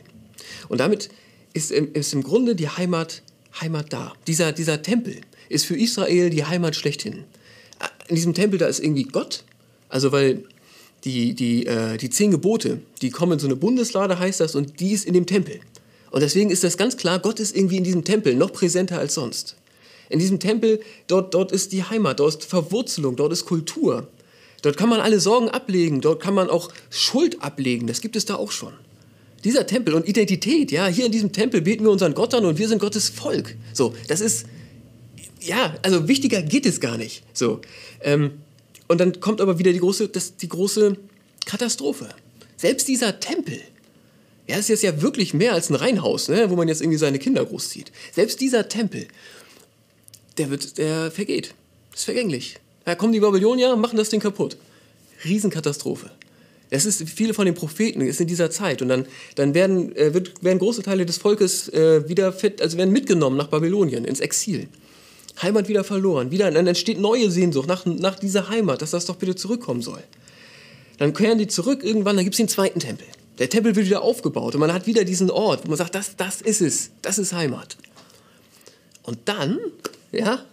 Und 0.69 0.79
damit 0.79 1.09
ist, 1.55 1.71
ist 1.71 2.13
im 2.13 2.23
Grunde 2.23 2.55
die 2.55 2.69
Heimat, 2.69 3.23
Heimat 3.61 3.93
da. 3.93 4.13
Dieser, 4.27 4.53
dieser 4.53 4.83
Tempel 4.83 5.21
ist 5.49 5.67
für 5.67 5.77
Israel 5.77 6.31
die 6.31 6.45
Heimat 6.45 6.75
schlechthin. 6.75 7.25
In 8.09 8.17
diesem 8.17 8.35
Tempel, 8.35 8.59
da 8.59 8.67
ist 8.67 8.81
irgendwie 8.81 9.05
Gott, 9.05 9.45
also 9.89 10.13
weil 10.13 10.45
die, 11.05 11.35
die, 11.35 11.67
äh, 11.67 11.97
die 11.97 12.11
zehn 12.11 12.31
Gebote, 12.31 12.81
die 13.01 13.11
kommen 13.11 13.33
in 13.33 13.39
so 13.39 13.47
eine 13.47 13.57
Bundeslade, 13.57 14.19
heißt 14.19 14.41
das, 14.41 14.55
und 14.55 14.81
die 14.81 14.93
ist 14.93 15.05
in 15.05 15.15
dem 15.15 15.27
Tempel. 15.27 15.61
Und 16.11 16.21
deswegen 16.21 16.51
ist 16.51 16.65
das 16.65 16.77
ganz 16.77 16.97
klar, 16.97 17.19
Gott 17.19 17.41
ist 17.41 17.57
irgendwie 17.57 17.79
in 17.79 17.85
diesem 17.85 18.05
Tempel 18.05 18.35
noch 18.35 18.53
präsenter 18.53 18.99
als 18.99 19.15
sonst. 19.15 19.57
In 20.13 20.19
diesem 20.19 20.41
Tempel, 20.41 20.81
dort, 21.07 21.33
dort 21.33 21.53
ist 21.53 21.73
die 21.73 21.85
Heimat, 21.85 22.21
dort 22.21 22.35
ist 22.35 22.45
Verwurzelung, 22.45 23.17
dort 23.17 23.33
ist 23.33 23.47
Kultur. 23.47 24.09
Dort 24.61 24.77
kann 24.77 24.91
man 24.91 25.01
alle 25.01 25.21
Sorgen 25.21 25.49
ablegen, 25.49 26.03
dort 26.03 26.23
kann 26.23 26.35
man 26.35 26.51
auch 26.51 26.71
Schuld 26.91 27.43
ablegen, 27.43 27.87
das 27.87 28.03
gibt 28.03 28.15
es 28.15 28.27
da 28.27 28.35
auch 28.35 28.53
schon. 28.53 28.75
Dieser 29.43 29.67
Tempel 29.67 29.95
und 29.95 30.07
Identität, 30.07 30.71
ja, 30.71 30.87
hier 30.87 31.07
in 31.07 31.13
diesem 31.13 31.33
Tempel 31.33 31.63
beten 31.63 31.85
wir 31.85 31.91
unseren 31.91 32.13
Gott 32.13 32.35
an 32.35 32.45
und 32.45 32.59
wir 32.59 32.69
sind 32.69 32.79
Gottes 32.79 33.09
Volk. 33.09 33.57
So, 33.73 33.95
das 34.07 34.21
ist, 34.21 34.45
ja, 35.41 35.75
also 35.81 36.07
wichtiger 36.09 36.43
geht 36.43 36.67
es 36.67 36.79
gar 36.79 36.99
nicht. 36.99 37.23
So, 37.33 37.63
ähm, 38.03 38.33
und 38.89 39.01
dann 39.01 39.19
kommt 39.19 39.41
aber 39.41 39.59
wieder 39.59 39.73
die 39.73 39.81
große, 39.81 40.09
das, 40.09 40.37
die 40.37 40.49
große 40.49 40.95
Katastrophe. 41.47 42.11
Selbst 42.59 42.87
dieser 42.87 43.19
Tempel, 43.19 43.59
ja, 44.47 44.59
ist 44.59 44.69
jetzt 44.69 44.83
ja 44.83 45.01
wirklich 45.01 45.33
mehr 45.33 45.55
als 45.55 45.71
ein 45.71 45.75
Reihenhaus, 45.75 46.29
ne, 46.29 46.51
wo 46.51 46.57
man 46.57 46.69
jetzt 46.69 46.83
irgendwie 46.83 46.99
seine 46.99 47.19
Kinder 47.19 47.45
großzieht. 47.47 47.91
Selbst 48.13 48.43
dieser 48.43 48.69
Tempel, 48.69 49.07
der 50.39 50.51
wird, 50.51 50.79
der 50.79 51.11
vergeht. 51.11 51.55
Ist 51.95 52.05
vergänglich. 52.05 52.57
Da 52.85 52.95
kommen 52.95 53.13
die 53.13 53.21
Babylonier, 53.21 53.77
machen 53.77 53.97
das 53.97 54.09
Ding 54.09 54.21
kaputt. 54.21 54.57
Riesenkatastrophe. 55.25 56.11
Das 56.71 56.87
ist 56.87 57.07
viele 57.09 57.35
von 57.35 57.45
den 57.45 57.55
Propheten 57.55 58.01
ist 58.01 58.21
in 58.21 58.27
dieser 58.27 58.51
Zeit 58.51 58.81
und 58.81 58.89
dann, 58.89 59.05
dann 59.35 59.53
werden, 59.53 59.95
äh, 59.95 60.15
wird, 60.15 60.43
werden 60.43 60.59
große 60.59 60.83
Teile 60.83 61.05
des 61.05 61.19
Volkes 61.19 61.69
äh, 61.69 62.09
wieder 62.09 62.33
fit, 62.33 62.63
also 62.63 62.79
werden 62.79 62.93
mitgenommen 62.93 63.37
nach 63.37 63.49
Babylonien 63.49 64.07
ins 64.07 64.21
Exil. 64.21 64.69
Heimat 65.43 65.69
wieder 65.69 65.85
verloren, 65.85 66.31
wieder 66.31 66.51
dann 66.51 66.67
entsteht 66.67 66.99
neue 66.99 67.31
Sehnsucht 67.31 67.69
nach, 67.69 67.85
nach 67.85 68.19
dieser 68.19 68.49
Heimat, 68.49 68.81
dass 68.81 68.93
das 68.93 69.05
doch 69.05 69.17
bitte 69.17 69.35
zurückkommen 69.35 69.83
soll. 69.83 70.03
Dann 70.97 71.13
kehren 71.13 71.37
die 71.37 71.47
zurück 71.47 71.85
irgendwann, 71.85 72.17
dann 72.17 72.25
gibt 72.25 72.35
es 72.35 72.39
den 72.39 72.49
zweiten 72.49 72.81
Tempel. 72.81 73.07
Der 73.39 73.51
Tempel 73.51 73.77
wird 73.77 73.87
wieder 73.87 74.03
aufgebaut 74.03 74.55
und 74.55 74.61
man 74.61 74.73
hat 74.73 74.87
wieder 74.87 75.05
diesen 75.05 75.31
Ort, 75.31 75.65
wo 75.65 75.69
man 75.69 75.77
sagt, 75.77 75.95
das, 75.95 76.17
das 76.17 76.41
ist 76.41 76.63
es, 76.63 76.91
das 77.03 77.19
ist 77.19 77.35
Heimat. 77.35 77.77
Und 79.03 79.19
dann, 79.27 79.59
ja, 80.13 80.45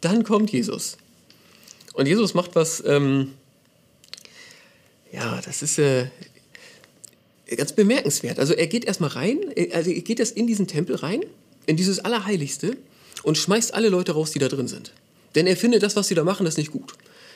dann 0.00 0.24
kommt 0.24 0.50
Jesus. 0.50 0.96
Und 1.94 2.06
Jesus 2.06 2.34
macht 2.34 2.54
was, 2.54 2.82
ähm, 2.86 3.32
ja, 5.12 5.40
das 5.44 5.62
ist 5.62 5.78
äh, 5.78 6.06
ganz 7.56 7.72
bemerkenswert. 7.72 8.38
Also 8.38 8.54
er 8.54 8.66
geht 8.66 8.84
erstmal 8.84 9.10
rein, 9.10 9.38
also 9.72 9.90
er 9.90 10.00
geht 10.00 10.20
erst 10.20 10.36
in 10.36 10.46
diesen 10.46 10.66
Tempel 10.66 10.96
rein, 10.96 11.24
in 11.66 11.76
dieses 11.76 11.98
Allerheiligste 12.00 12.76
und 13.22 13.36
schmeißt 13.36 13.74
alle 13.74 13.88
Leute 13.88 14.12
raus, 14.12 14.30
die 14.30 14.38
da 14.38 14.48
drin 14.48 14.68
sind. 14.68 14.92
Denn 15.34 15.46
er 15.46 15.56
findet, 15.56 15.82
das, 15.82 15.96
was 15.96 16.08
sie 16.08 16.14
da 16.14 16.24
machen, 16.24 16.44
das 16.44 16.56
nicht 16.56 16.72
gut. 16.72 16.94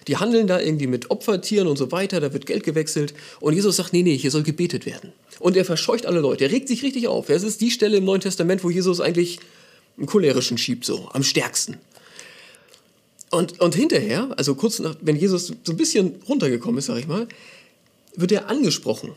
Die 0.08 0.16
handeln 0.16 0.46
da 0.46 0.60
irgendwie 0.60 0.86
mit 0.86 1.10
Opfertieren 1.10 1.68
und 1.68 1.76
so 1.76 1.92
weiter, 1.92 2.20
da 2.20 2.32
wird 2.32 2.46
Geld 2.46 2.64
gewechselt. 2.64 3.14
Und 3.40 3.54
Jesus 3.54 3.76
sagt, 3.76 3.92
nee, 3.92 4.02
nee, 4.02 4.16
hier 4.16 4.30
soll 4.30 4.42
gebetet 4.42 4.86
werden. 4.86 5.12
Und 5.38 5.56
er 5.56 5.64
verscheucht 5.64 6.06
alle 6.06 6.20
Leute, 6.20 6.44
er 6.44 6.50
regt 6.50 6.68
sich 6.68 6.82
richtig 6.82 7.08
auf. 7.08 7.28
Es 7.28 7.42
ist 7.42 7.60
die 7.60 7.70
Stelle 7.70 7.98
im 7.98 8.04
Neuen 8.04 8.20
Testament, 8.20 8.64
wo 8.64 8.70
Jesus 8.70 9.00
eigentlich 9.00 9.38
einen 9.96 10.06
cholerischen 10.06 10.58
schiebt, 10.58 10.84
so, 10.84 11.08
am 11.12 11.22
stärksten. 11.22 11.78
Und, 13.30 13.60
und 13.60 13.74
hinterher, 13.74 14.32
also 14.36 14.54
kurz 14.54 14.78
nach, 14.78 14.94
wenn 15.00 15.16
Jesus 15.16 15.52
so 15.64 15.72
ein 15.72 15.76
bisschen 15.76 16.16
runtergekommen 16.28 16.78
ist, 16.78 16.86
sag 16.86 16.98
ich 16.98 17.06
mal, 17.06 17.26
wird 18.14 18.32
er 18.32 18.48
angesprochen. 18.48 19.12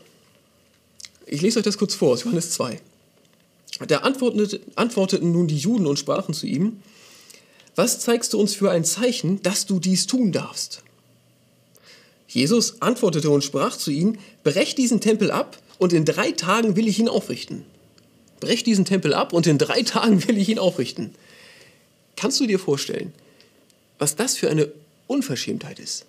Ich 1.26 1.42
lese 1.42 1.58
euch 1.58 1.64
das 1.64 1.76
kurz 1.76 1.94
vor 1.94 2.12
aus 2.12 2.24
Johannes 2.24 2.52
2. 2.52 2.80
Da 3.88 3.98
antworteten, 3.98 4.60
antworteten 4.74 5.32
nun 5.32 5.48
die 5.48 5.58
Juden 5.58 5.86
und 5.86 5.98
sprachen 5.98 6.32
zu 6.32 6.46
ihm, 6.46 6.80
was 7.74 8.00
zeigst 8.00 8.32
du 8.32 8.40
uns 8.40 8.54
für 8.54 8.70
ein 8.70 8.84
Zeichen, 8.84 9.42
dass 9.42 9.66
du 9.66 9.78
dies 9.78 10.06
tun 10.06 10.32
darfst? 10.32 10.82
Jesus 12.26 12.80
antwortete 12.80 13.28
und 13.28 13.44
sprach 13.44 13.76
zu 13.76 13.90
ihnen, 13.90 14.18
brech 14.44 14.74
diesen 14.74 15.00
Tempel 15.00 15.30
ab 15.30 15.58
und 15.78 15.92
in 15.92 16.06
drei 16.06 16.32
Tagen 16.32 16.74
will 16.74 16.88
ich 16.88 16.98
ihn 16.98 17.08
aufrichten. 17.08 17.64
Brech 18.40 18.64
diesen 18.64 18.84
Tempel 18.84 19.14
ab 19.14 19.32
und 19.32 19.46
in 19.46 19.58
drei 19.58 19.82
Tagen 19.82 20.26
will 20.26 20.38
ich 20.38 20.48
ihn 20.48 20.58
aufrichten. 20.58 21.14
Kannst 22.16 22.40
du 22.40 22.46
dir 22.46 22.58
vorstellen, 22.58 23.12
was 23.98 24.16
das 24.16 24.36
für 24.36 24.50
eine 24.50 24.70
Unverschämtheit 25.06 25.78
ist? 25.78 26.06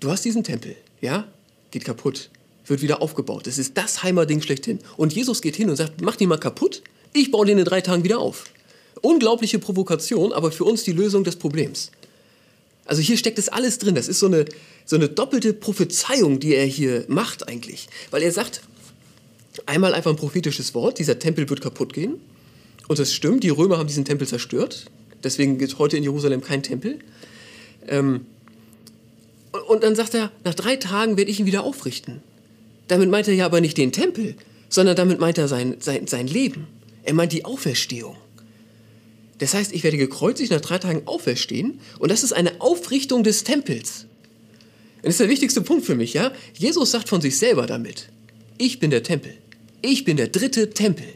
Du 0.00 0.10
hast 0.10 0.24
diesen 0.24 0.44
Tempel, 0.44 0.76
ja? 1.00 1.26
Geht 1.70 1.84
kaputt, 1.84 2.30
wird 2.66 2.82
wieder 2.82 3.02
aufgebaut. 3.02 3.46
Das 3.46 3.58
ist 3.58 3.76
das 3.76 4.02
Heimerding 4.02 4.42
schlechthin. 4.42 4.78
Und 4.96 5.14
Jesus 5.14 5.40
geht 5.40 5.56
hin 5.56 5.70
und 5.70 5.76
sagt, 5.76 6.00
mach 6.00 6.16
den 6.16 6.28
mal 6.28 6.38
kaputt, 6.38 6.82
ich 7.12 7.30
baue 7.30 7.46
den 7.46 7.58
in 7.58 7.64
drei 7.64 7.80
Tagen 7.80 8.04
wieder 8.04 8.18
auf. 8.18 8.44
Unglaubliche 9.00 9.58
Provokation, 9.58 10.32
aber 10.32 10.52
für 10.52 10.64
uns 10.64 10.82
die 10.82 10.92
Lösung 10.92 11.24
des 11.24 11.36
Problems. 11.36 11.90
Also 12.84 13.02
hier 13.02 13.16
steckt 13.16 13.38
es 13.38 13.48
alles 13.48 13.78
drin. 13.78 13.94
Das 13.94 14.08
ist 14.08 14.20
so 14.20 14.26
eine, 14.26 14.44
so 14.84 14.96
eine 14.96 15.08
doppelte 15.08 15.52
Prophezeiung, 15.52 16.40
die 16.40 16.54
er 16.54 16.66
hier 16.66 17.04
macht 17.08 17.48
eigentlich. 17.48 17.88
Weil 18.10 18.22
er 18.22 18.32
sagt, 18.32 18.62
einmal 19.66 19.94
einfach 19.94 20.10
ein 20.10 20.16
prophetisches 20.16 20.74
Wort, 20.74 20.98
dieser 20.98 21.18
Tempel 21.18 21.48
wird 21.48 21.60
kaputt 21.60 21.92
gehen. 21.92 22.16
Und 22.88 22.98
das 22.98 23.12
stimmt, 23.12 23.42
die 23.42 23.48
Römer 23.48 23.78
haben 23.78 23.86
diesen 23.86 24.04
Tempel 24.04 24.26
zerstört. 24.26 24.86
Deswegen 25.24 25.58
gibt 25.58 25.72
es 25.72 25.78
heute 25.78 25.96
in 25.96 26.02
Jerusalem 26.02 26.40
kein 26.40 26.62
Tempel. 26.62 26.98
Ähm, 27.88 28.26
und 29.68 29.82
dann 29.82 29.96
sagt 29.96 30.14
er, 30.14 30.30
nach 30.44 30.54
drei 30.54 30.76
Tagen 30.76 31.16
werde 31.16 31.30
ich 31.30 31.40
ihn 31.40 31.46
wieder 31.46 31.64
aufrichten. 31.64 32.22
Damit 32.88 33.10
meint 33.10 33.26
er 33.26 33.34
ja 33.34 33.46
aber 33.46 33.60
nicht 33.60 33.78
den 33.78 33.92
Tempel, 33.92 34.36
sondern 34.68 34.96
damit 34.96 35.18
meint 35.18 35.38
er 35.38 35.48
sein, 35.48 35.76
sein, 35.80 36.06
sein 36.06 36.26
Leben. 36.26 36.66
Er 37.02 37.14
meint 37.14 37.32
die 37.32 37.44
Auferstehung. 37.44 38.16
Das 39.38 39.54
heißt, 39.54 39.72
ich 39.72 39.84
werde 39.84 39.96
gekreuzigt, 39.96 40.50
nach 40.50 40.60
drei 40.60 40.78
Tagen 40.78 41.02
auferstehen 41.06 41.80
und 41.98 42.10
das 42.10 42.22
ist 42.22 42.32
eine 42.32 42.60
Aufrichtung 42.60 43.22
des 43.22 43.44
Tempels. 43.44 44.06
Und 44.96 45.04
das 45.04 45.14
ist 45.14 45.20
der 45.20 45.28
wichtigste 45.28 45.60
Punkt 45.60 45.84
für 45.84 45.94
mich, 45.94 46.14
ja? 46.14 46.32
Jesus 46.54 46.90
sagt 46.90 47.08
von 47.08 47.20
sich 47.20 47.38
selber 47.38 47.66
damit, 47.66 48.08
ich 48.58 48.80
bin 48.80 48.90
der 48.90 49.02
Tempel. 49.02 49.34
Ich 49.82 50.04
bin 50.04 50.16
der 50.16 50.28
dritte 50.28 50.70
Tempel. 50.70 51.06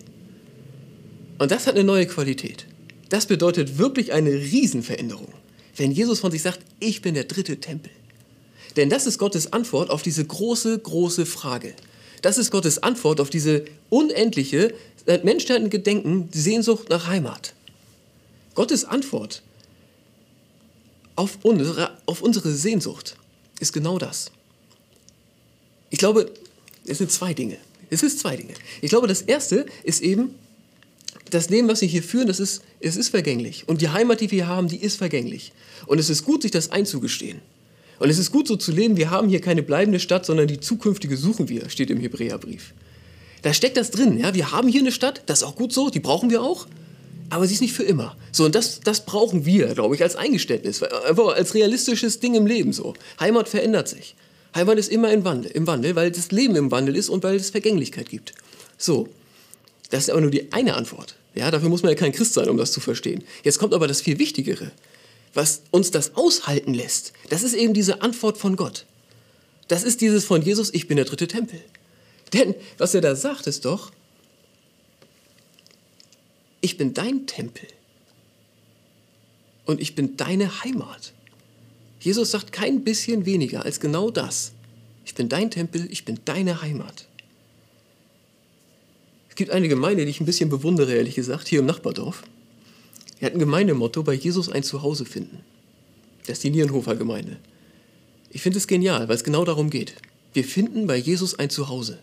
Und 1.38 1.50
das 1.50 1.66
hat 1.66 1.74
eine 1.74 1.84
neue 1.84 2.06
Qualität. 2.06 2.66
Das 3.08 3.26
bedeutet 3.26 3.78
wirklich 3.78 4.12
eine 4.12 4.30
Riesenveränderung, 4.30 5.32
wenn 5.76 5.90
Jesus 5.90 6.20
von 6.20 6.30
sich 6.30 6.42
sagt, 6.42 6.60
ich 6.78 7.02
bin 7.02 7.14
der 7.14 7.24
dritte 7.24 7.58
Tempel. 7.58 7.90
Denn 8.76 8.88
das 8.88 9.06
ist 9.06 9.18
Gottes 9.18 9.52
Antwort 9.52 9.90
auf 9.90 10.02
diese 10.02 10.24
große, 10.24 10.78
große 10.78 11.26
Frage. 11.26 11.74
Das 12.22 12.38
ist 12.38 12.50
Gottes 12.50 12.82
Antwort 12.82 13.20
auf 13.20 13.30
diese 13.30 13.64
unendliche, 13.88 14.74
seit 15.06 15.24
Menschheiten 15.24 15.70
Gedenken, 15.70 16.28
Sehnsucht 16.32 16.88
nach 16.88 17.06
Heimat. 17.06 17.54
Gottes 18.54 18.84
Antwort 18.84 19.42
auf 21.16 21.38
unsere, 21.42 21.96
auf 22.06 22.22
unsere 22.22 22.52
Sehnsucht 22.52 23.16
ist 23.58 23.72
genau 23.72 23.98
das. 23.98 24.30
Ich 25.90 25.98
glaube, 25.98 26.30
es 26.86 26.98
sind 26.98 27.10
zwei 27.10 27.34
Dinge. 27.34 27.56
Es 27.90 28.02
ist 28.02 28.20
zwei 28.20 28.36
Dinge. 28.36 28.54
Ich 28.80 28.90
glaube, 28.90 29.08
das 29.08 29.22
erste 29.22 29.66
ist 29.82 30.00
eben, 30.00 30.34
das 31.28 31.50
Leben, 31.50 31.68
was 31.68 31.80
wir 31.80 31.88
hier 31.88 32.02
führen, 32.02 32.26
das 32.26 32.40
ist, 32.40 32.62
es 32.80 32.96
ist 32.96 33.08
vergänglich. 33.08 33.68
Und 33.68 33.80
die 33.80 33.88
Heimat, 33.88 34.20
die 34.20 34.30
wir 34.30 34.46
haben, 34.46 34.68
die 34.68 34.78
ist 34.82 34.96
vergänglich. 34.96 35.52
Und 35.86 35.98
es 35.98 36.10
ist 36.10 36.24
gut, 36.24 36.42
sich 36.42 36.50
das 36.50 36.70
einzugestehen. 36.70 37.40
Und 37.98 38.08
es 38.08 38.18
ist 38.18 38.32
gut 38.32 38.48
so 38.48 38.56
zu 38.56 38.72
leben, 38.72 38.96
wir 38.96 39.10
haben 39.10 39.28
hier 39.28 39.40
keine 39.40 39.62
bleibende 39.62 40.00
Stadt, 40.00 40.24
sondern 40.24 40.48
die 40.48 40.58
zukünftige 40.58 41.16
suchen 41.16 41.48
wir, 41.48 41.68
steht 41.68 41.90
im 41.90 42.00
Hebräerbrief. 42.00 42.72
Da 43.42 43.52
steckt 43.52 43.76
das 43.76 43.90
drin, 43.90 44.18
ja, 44.18 44.34
wir 44.34 44.52
haben 44.52 44.68
hier 44.68 44.80
eine 44.80 44.92
Stadt, 44.92 45.22
das 45.26 45.40
ist 45.40 45.44
auch 45.44 45.56
gut 45.56 45.72
so, 45.72 45.90
die 45.90 46.00
brauchen 46.00 46.30
wir 46.30 46.42
auch, 46.42 46.66
aber 47.28 47.46
sie 47.46 47.54
ist 47.54 47.60
nicht 47.60 47.74
für 47.74 47.82
immer. 47.82 48.16
So, 48.32 48.44
und 48.44 48.54
das, 48.54 48.80
das 48.80 49.04
brauchen 49.04 49.44
wir, 49.44 49.74
glaube 49.74 49.94
ich, 49.94 50.02
als 50.02 50.16
Eingeständnis, 50.16 50.82
einfach 50.82 51.34
als 51.34 51.54
realistisches 51.54 52.20
Ding 52.20 52.34
im 52.34 52.46
Leben 52.46 52.72
so. 52.72 52.94
Heimat 53.18 53.48
verändert 53.48 53.88
sich. 53.88 54.14
Heimat 54.54 54.78
ist 54.78 54.90
immer 54.90 55.12
im 55.12 55.24
Wandel, 55.24 55.50
im 55.52 55.66
Wandel, 55.66 55.94
weil 55.94 56.10
das 56.10 56.32
Leben 56.32 56.56
im 56.56 56.70
Wandel 56.70 56.96
ist 56.96 57.08
und 57.08 57.22
weil 57.22 57.36
es 57.36 57.50
Vergänglichkeit 57.50 58.08
gibt. 58.08 58.34
So, 58.78 59.08
das 59.90 60.04
ist 60.04 60.10
aber 60.10 60.20
nur 60.20 60.30
die 60.30 60.52
eine 60.52 60.74
Antwort. 60.74 61.16
Ja, 61.34 61.50
dafür 61.50 61.68
muss 61.68 61.82
man 61.82 61.92
ja 61.92 61.98
kein 61.98 62.12
Christ 62.12 62.34
sein, 62.34 62.48
um 62.48 62.56
das 62.56 62.72
zu 62.72 62.80
verstehen. 62.80 63.22
Jetzt 63.44 63.58
kommt 63.58 63.74
aber 63.74 63.86
das 63.86 64.00
viel 64.00 64.18
Wichtigere 64.18 64.72
was 65.34 65.62
uns 65.70 65.90
das 65.90 66.16
aushalten 66.16 66.74
lässt, 66.74 67.12
das 67.28 67.42
ist 67.42 67.54
eben 67.54 67.74
diese 67.74 68.02
Antwort 68.02 68.38
von 68.38 68.56
Gott. 68.56 68.86
Das 69.68 69.84
ist 69.84 70.00
dieses 70.00 70.24
von 70.24 70.42
Jesus, 70.42 70.72
ich 70.74 70.88
bin 70.88 70.96
der 70.96 71.06
dritte 71.06 71.28
Tempel. 71.28 71.60
Denn 72.32 72.54
was 72.78 72.94
er 72.94 73.00
da 73.00 73.14
sagt, 73.14 73.46
ist 73.46 73.64
doch, 73.64 73.92
ich 76.60 76.76
bin 76.76 76.92
dein 76.94 77.26
Tempel 77.26 77.66
und 79.64 79.80
ich 79.80 79.94
bin 79.94 80.16
deine 80.16 80.62
Heimat. 80.62 81.12
Jesus 82.00 82.30
sagt 82.30 82.52
kein 82.52 82.82
bisschen 82.82 83.26
weniger 83.26 83.64
als 83.64 83.78
genau 83.78 84.10
das. 84.10 84.52
Ich 85.04 85.14
bin 85.14 85.28
dein 85.28 85.50
Tempel, 85.50 85.86
ich 85.90 86.04
bin 86.04 86.18
deine 86.24 86.62
Heimat. 86.62 87.06
Es 89.28 89.36
gibt 89.36 89.50
eine 89.50 89.68
Gemeinde, 89.68 90.04
die 90.04 90.10
ich 90.10 90.20
ein 90.20 90.26
bisschen 90.26 90.48
bewundere, 90.48 90.94
ehrlich 90.94 91.14
gesagt, 91.14 91.48
hier 91.48 91.60
im 91.60 91.66
Nachbardorf. 91.66 92.24
Er 93.20 93.26
hat 93.26 93.34
ein 93.34 93.38
Gemeindemotto, 93.38 94.02
bei 94.02 94.14
Jesus 94.14 94.48
ein 94.50 94.62
Zuhause 94.62 95.04
finden. 95.04 95.40
Das 96.26 96.38
ist 96.38 96.44
die 96.44 96.50
Nierenhofer 96.50 96.96
Gemeinde. 96.96 97.36
Ich 98.30 98.42
finde 98.42 98.58
es 98.58 98.66
genial, 98.66 99.08
weil 99.08 99.16
es 99.16 99.24
genau 99.24 99.44
darum 99.44 99.68
geht. 99.68 99.94
Wir 100.32 100.44
finden 100.44 100.86
bei 100.86 100.96
Jesus 100.96 101.38
ein 101.38 101.50
Zuhause. 101.50 101.98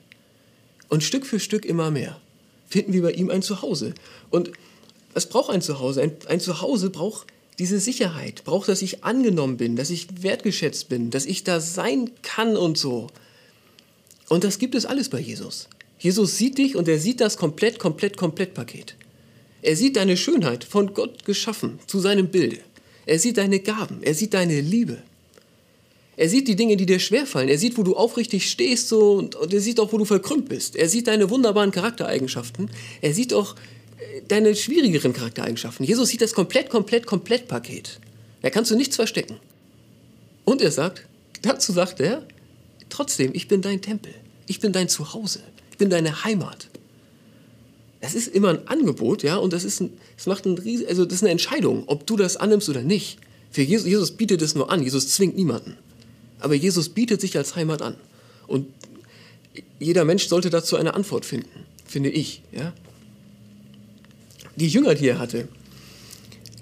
Und 0.90 1.04
Stück 1.04 1.26
für 1.26 1.40
Stück 1.40 1.66
immer 1.66 1.92
mehr 1.92 2.20
finden 2.68 2.94
wir 2.94 3.02
bei 3.02 3.12
ihm 3.12 3.30
ein 3.30 3.42
Zuhause. 3.42 3.94
Und 4.30 4.52
was 5.14 5.30
braucht 5.30 5.50
ein 5.52 5.62
Zuhause? 5.62 6.02
Ein, 6.02 6.12
ein 6.28 6.40
Zuhause 6.40 6.90
braucht 6.90 7.28
diese 7.60 7.80
Sicherheit, 7.80 8.44
braucht, 8.44 8.70
dass 8.70 8.82
ich 8.82 9.04
angenommen 9.04 9.58
bin, 9.58 9.76
dass 9.76 9.90
ich 9.90 10.08
wertgeschätzt 10.22 10.90
bin, 10.90 11.10
dass 11.10 11.26
ich 11.26 11.44
da 11.44 11.60
sein 11.60 12.12
kann 12.22 12.56
und 12.56 12.78
so. 12.78 13.08
Und 14.30 14.44
das 14.44 14.60
gibt 14.60 14.76
es 14.76 14.86
alles 14.86 15.10
bei 15.10 15.20
Jesus. 15.20 15.68
Jesus 16.00 16.38
sieht 16.38 16.58
dich 16.58 16.76
und 16.76 16.88
er 16.88 17.00
sieht 17.00 17.22
das 17.22 17.38
komplett, 17.38 17.80
komplett, 17.80 18.18
komplett 18.18 18.54
Paket. 18.54 18.96
Er 19.64 19.76
sieht 19.76 19.96
deine 19.96 20.18
Schönheit, 20.18 20.64
von 20.64 20.94
Gott 20.94 21.26
geschaffen, 21.26 21.80
zu 21.88 22.00
seinem 22.00 22.30
Bilde. 22.30 22.60
Er 23.06 23.20
sieht 23.20 23.38
deine 23.38 23.60
Gaben, 23.60 24.04
er 24.04 24.14
sieht 24.14 24.34
deine 24.34 24.62
Liebe. 24.62 24.98
Er 26.18 26.30
sieht 26.30 26.48
die 26.48 26.56
Dinge, 26.56 26.78
die 26.78 26.88
dir 26.88 27.00
schwerfallen. 27.00 27.48
Er 27.48 27.60
sieht, 27.60 27.78
wo 27.78 27.84
du 27.84 27.96
aufrichtig 27.96 28.50
stehst 28.50 28.90
so, 28.90 29.14
und, 29.14 29.36
und 29.36 29.54
er 29.54 29.62
sieht 29.62 29.80
auch, 29.80 29.94
wo 29.94 30.00
du 30.00 30.06
verkrümmt 30.06 30.50
bist. 30.50 30.76
Er 30.76 30.90
sieht 30.90 31.08
deine 31.08 31.30
wunderbaren 31.30 31.72
Charaktereigenschaften. 31.72 32.72
Er 33.02 33.14
sieht 33.14 33.34
auch 33.34 33.56
deine 34.28 34.56
schwierigeren 34.56 35.14
Charaktereigenschaften. 35.14 35.86
Jesus 35.86 36.10
sieht 36.10 36.22
das 36.22 36.34
komplett, 36.34 36.70
komplett, 36.70 37.06
komplett 37.06 37.48
Paket. 37.48 38.00
Da 38.42 38.50
kannst 38.50 38.72
du 38.72 38.76
nichts 38.76 38.96
verstecken. 38.96 39.38
Und 40.46 40.62
er 40.62 40.72
sagt, 40.72 41.06
dazu 41.42 41.74
sagt 41.74 42.00
er, 42.00 42.24
trotzdem, 42.90 43.32
ich 43.34 43.48
bin 43.48 43.62
dein 43.62 43.82
Tempel. 43.82 44.14
Ich 44.46 44.60
bin 44.60 44.72
dein 44.72 44.90
Zuhause. 44.90 45.40
Ich 45.72 45.78
bin 45.78 45.90
deine 45.90 46.24
Heimat. 46.24 46.70
Das 48.00 48.14
ist 48.14 48.28
immer 48.28 48.50
ein 48.50 48.68
Angebot, 48.68 49.24
ja, 49.24 49.38
und 49.38 49.54
das 49.54 49.64
ist, 49.64 49.82
ein, 49.82 49.92
das 50.16 50.28
macht 50.28 50.46
ein 50.46 50.58
Riesen, 50.58 50.88
also 50.88 51.04
das 51.04 51.16
ist 51.16 51.24
eine 51.24 51.32
Entscheidung, 51.32 51.84
ob 51.88 52.06
du 52.06 52.16
das 52.16 52.38
annimmst 52.38 52.70
oder 52.70 52.82
nicht. 52.82 53.18
Für 53.52 53.64
Jesus, 53.64 53.88
Jesus 53.88 54.12
bietet 54.12 54.42
es 54.42 54.54
nur 54.54 54.72
an, 54.72 54.84
Jesus 54.84 55.10
zwingt 55.10 55.36
niemanden. 55.36 55.78
Aber 56.40 56.54
Jesus 56.54 56.90
bietet 56.90 57.22
sich 57.22 57.36
als 57.38 57.56
Heimat 57.56 57.82
an. 57.82 57.96
Und 58.46 58.68
jeder 59.80 60.06
Mensch 60.06 60.28
sollte 60.28 60.52
dazu 60.52 60.76
eine 60.76 60.94
Antwort 60.94 61.26
finden, 61.26 61.66
finde 61.86 62.10
ich, 62.10 62.44
ja. 62.52 62.74
Die 64.58 64.68
Jünger, 64.68 64.96
die 64.96 65.08
er 65.08 65.20
hatte, 65.20 65.48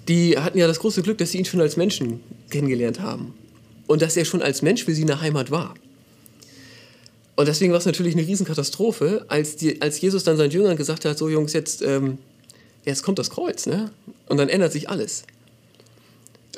die 0.08 0.38
hatten 0.38 0.58
ja 0.58 0.66
das 0.66 0.78
große 0.78 1.02
Glück, 1.02 1.18
dass 1.18 1.32
sie 1.32 1.38
ihn 1.38 1.44
schon 1.44 1.60
als 1.60 1.76
Menschen 1.76 2.20
kennengelernt 2.50 3.00
haben. 3.00 3.34
Und 3.86 4.02
dass 4.02 4.16
er 4.16 4.24
schon 4.24 4.42
als 4.42 4.62
Mensch 4.62 4.84
für 4.84 4.94
sie 4.94 5.02
eine 5.02 5.20
Heimat 5.20 5.50
war. 5.50 5.74
Und 7.36 7.48
deswegen 7.48 7.72
war 7.72 7.78
es 7.78 7.86
natürlich 7.86 8.14
eine 8.14 8.26
Riesenkatastrophe, 8.26 9.26
als, 9.28 9.56
die, 9.56 9.80
als 9.82 10.00
Jesus 10.00 10.24
dann 10.24 10.36
seinen 10.36 10.50
Jüngern 10.50 10.76
gesagt 10.76 11.04
hat, 11.04 11.18
so 11.18 11.28
Jungs, 11.28 11.52
jetzt, 11.52 11.82
ähm, 11.82 12.18
jetzt 12.84 13.02
kommt 13.02 13.18
das 13.18 13.30
Kreuz, 13.30 13.66
ne? 13.66 13.90
Und 14.26 14.38
dann 14.38 14.48
ändert 14.48 14.72
sich 14.72 14.88
alles. 14.88 15.24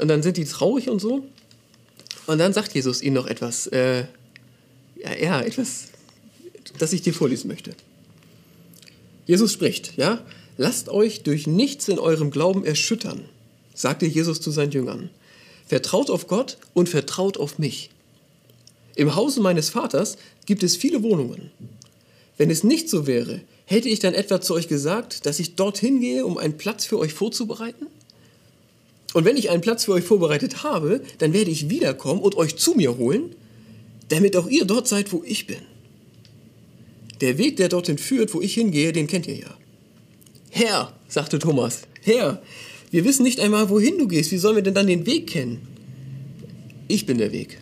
Und 0.00 0.08
dann 0.08 0.22
sind 0.22 0.36
die 0.36 0.44
traurig 0.44 0.88
und 0.88 1.00
so. 1.00 1.24
Und 2.26 2.38
dann 2.38 2.52
sagt 2.52 2.74
Jesus 2.74 3.02
ihnen 3.02 3.14
noch 3.14 3.26
etwas, 3.26 3.66
äh, 3.68 4.04
ja, 4.96 5.16
ja, 5.20 5.40
etwas, 5.42 5.88
das 6.78 6.92
ich 6.92 7.02
dir 7.02 7.12
vorlesen 7.12 7.48
möchte. 7.48 7.72
Jesus 9.26 9.52
spricht, 9.52 9.96
ja, 9.96 10.24
lasst 10.58 10.90
euch 10.90 11.22
durch 11.22 11.46
nichts 11.46 11.88
in 11.88 11.98
eurem 11.98 12.30
Glauben 12.30 12.64
erschüttern, 12.64 13.24
sagte 13.74 14.04
Jesus 14.04 14.42
zu 14.42 14.50
seinen 14.50 14.72
Jüngern. 14.72 15.08
Vertraut 15.66 16.10
auf 16.10 16.26
Gott 16.26 16.58
und 16.74 16.88
vertraut 16.88 17.38
auf 17.38 17.58
mich. 17.58 17.90
Im 18.96 19.14
Hause 19.14 19.40
meines 19.40 19.70
Vaters 19.70 20.18
gibt 20.44 20.62
es 20.62 20.76
viele 20.76 21.02
Wohnungen. 21.02 21.50
Wenn 22.36 22.50
es 22.50 22.64
nicht 22.64 22.90
so 22.90 23.06
wäre, 23.06 23.40
hätte 23.64 23.88
ich 23.88 24.00
dann 24.00 24.14
etwa 24.14 24.40
zu 24.40 24.54
euch 24.54 24.68
gesagt, 24.68 25.24
dass 25.24 25.38
ich 25.38 25.54
dorthin 25.54 26.00
gehe, 26.00 26.26
um 26.26 26.36
einen 26.36 26.56
Platz 26.56 26.84
für 26.84 26.98
euch 26.98 27.12
vorzubereiten? 27.14 27.86
Und 29.14 29.24
wenn 29.24 29.36
ich 29.36 29.50
einen 29.50 29.60
Platz 29.60 29.84
für 29.84 29.92
euch 29.92 30.04
vorbereitet 30.04 30.62
habe, 30.62 31.00
dann 31.18 31.32
werde 31.32 31.50
ich 31.50 31.70
wiederkommen 31.70 32.20
und 32.20 32.36
euch 32.36 32.56
zu 32.56 32.74
mir 32.74 32.96
holen, 32.98 33.34
damit 34.08 34.36
auch 34.36 34.48
ihr 34.48 34.64
dort 34.64 34.88
seid, 34.88 35.12
wo 35.12 35.22
ich 35.24 35.46
bin. 35.46 35.60
Der 37.20 37.38
Weg, 37.38 37.56
der 37.56 37.68
dorthin 37.68 37.98
führt, 37.98 38.34
wo 38.34 38.40
ich 38.40 38.54
hingehe, 38.54 38.92
den 38.92 39.06
kennt 39.06 39.26
ihr 39.26 39.36
ja. 39.36 39.57
Herr, 40.50 40.92
sagte 41.08 41.38
Thomas, 41.38 41.82
Herr, 42.02 42.42
wir 42.90 43.04
wissen 43.04 43.22
nicht 43.22 43.40
einmal, 43.40 43.68
wohin 43.70 43.98
du 43.98 44.08
gehst, 44.08 44.32
wie 44.32 44.38
sollen 44.38 44.56
wir 44.56 44.62
denn 44.62 44.74
dann 44.74 44.86
den 44.86 45.06
Weg 45.06 45.28
kennen? 45.28 45.66
Ich 46.88 47.06
bin 47.06 47.18
der 47.18 47.32
Weg 47.32 47.58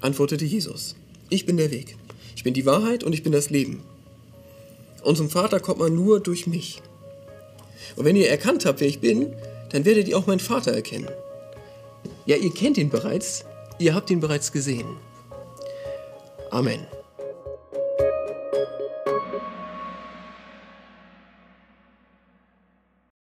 antwortete 0.00 0.44
Jesus. 0.44 0.96
Ich 1.28 1.46
bin 1.46 1.56
der 1.56 1.70
Weg. 1.70 1.96
Ich 2.36 2.44
bin 2.44 2.54
die 2.54 2.66
Wahrheit 2.66 3.04
und 3.04 3.12
ich 3.12 3.22
bin 3.22 3.32
das 3.32 3.50
Leben. 3.50 3.82
Und 5.02 5.16
zum 5.16 5.30
Vater 5.30 5.60
kommt 5.60 5.78
man 5.78 5.94
nur 5.94 6.20
durch 6.20 6.46
mich. 6.46 6.82
Und 7.96 8.04
wenn 8.04 8.16
ihr 8.16 8.28
erkannt 8.28 8.66
habt, 8.66 8.80
wer 8.80 8.88
ich 8.88 9.00
bin, 9.00 9.32
dann 9.70 9.84
werdet 9.84 10.08
ihr 10.08 10.16
auch 10.16 10.26
meinen 10.26 10.40
Vater 10.40 10.72
erkennen. 10.72 11.08
Ja, 12.26 12.36
ihr 12.36 12.52
kennt 12.52 12.78
ihn 12.78 12.90
bereits, 12.90 13.44
ihr 13.78 13.94
habt 13.94 14.10
ihn 14.10 14.20
bereits 14.20 14.52
gesehen. 14.52 14.86
Amen. 16.50 16.86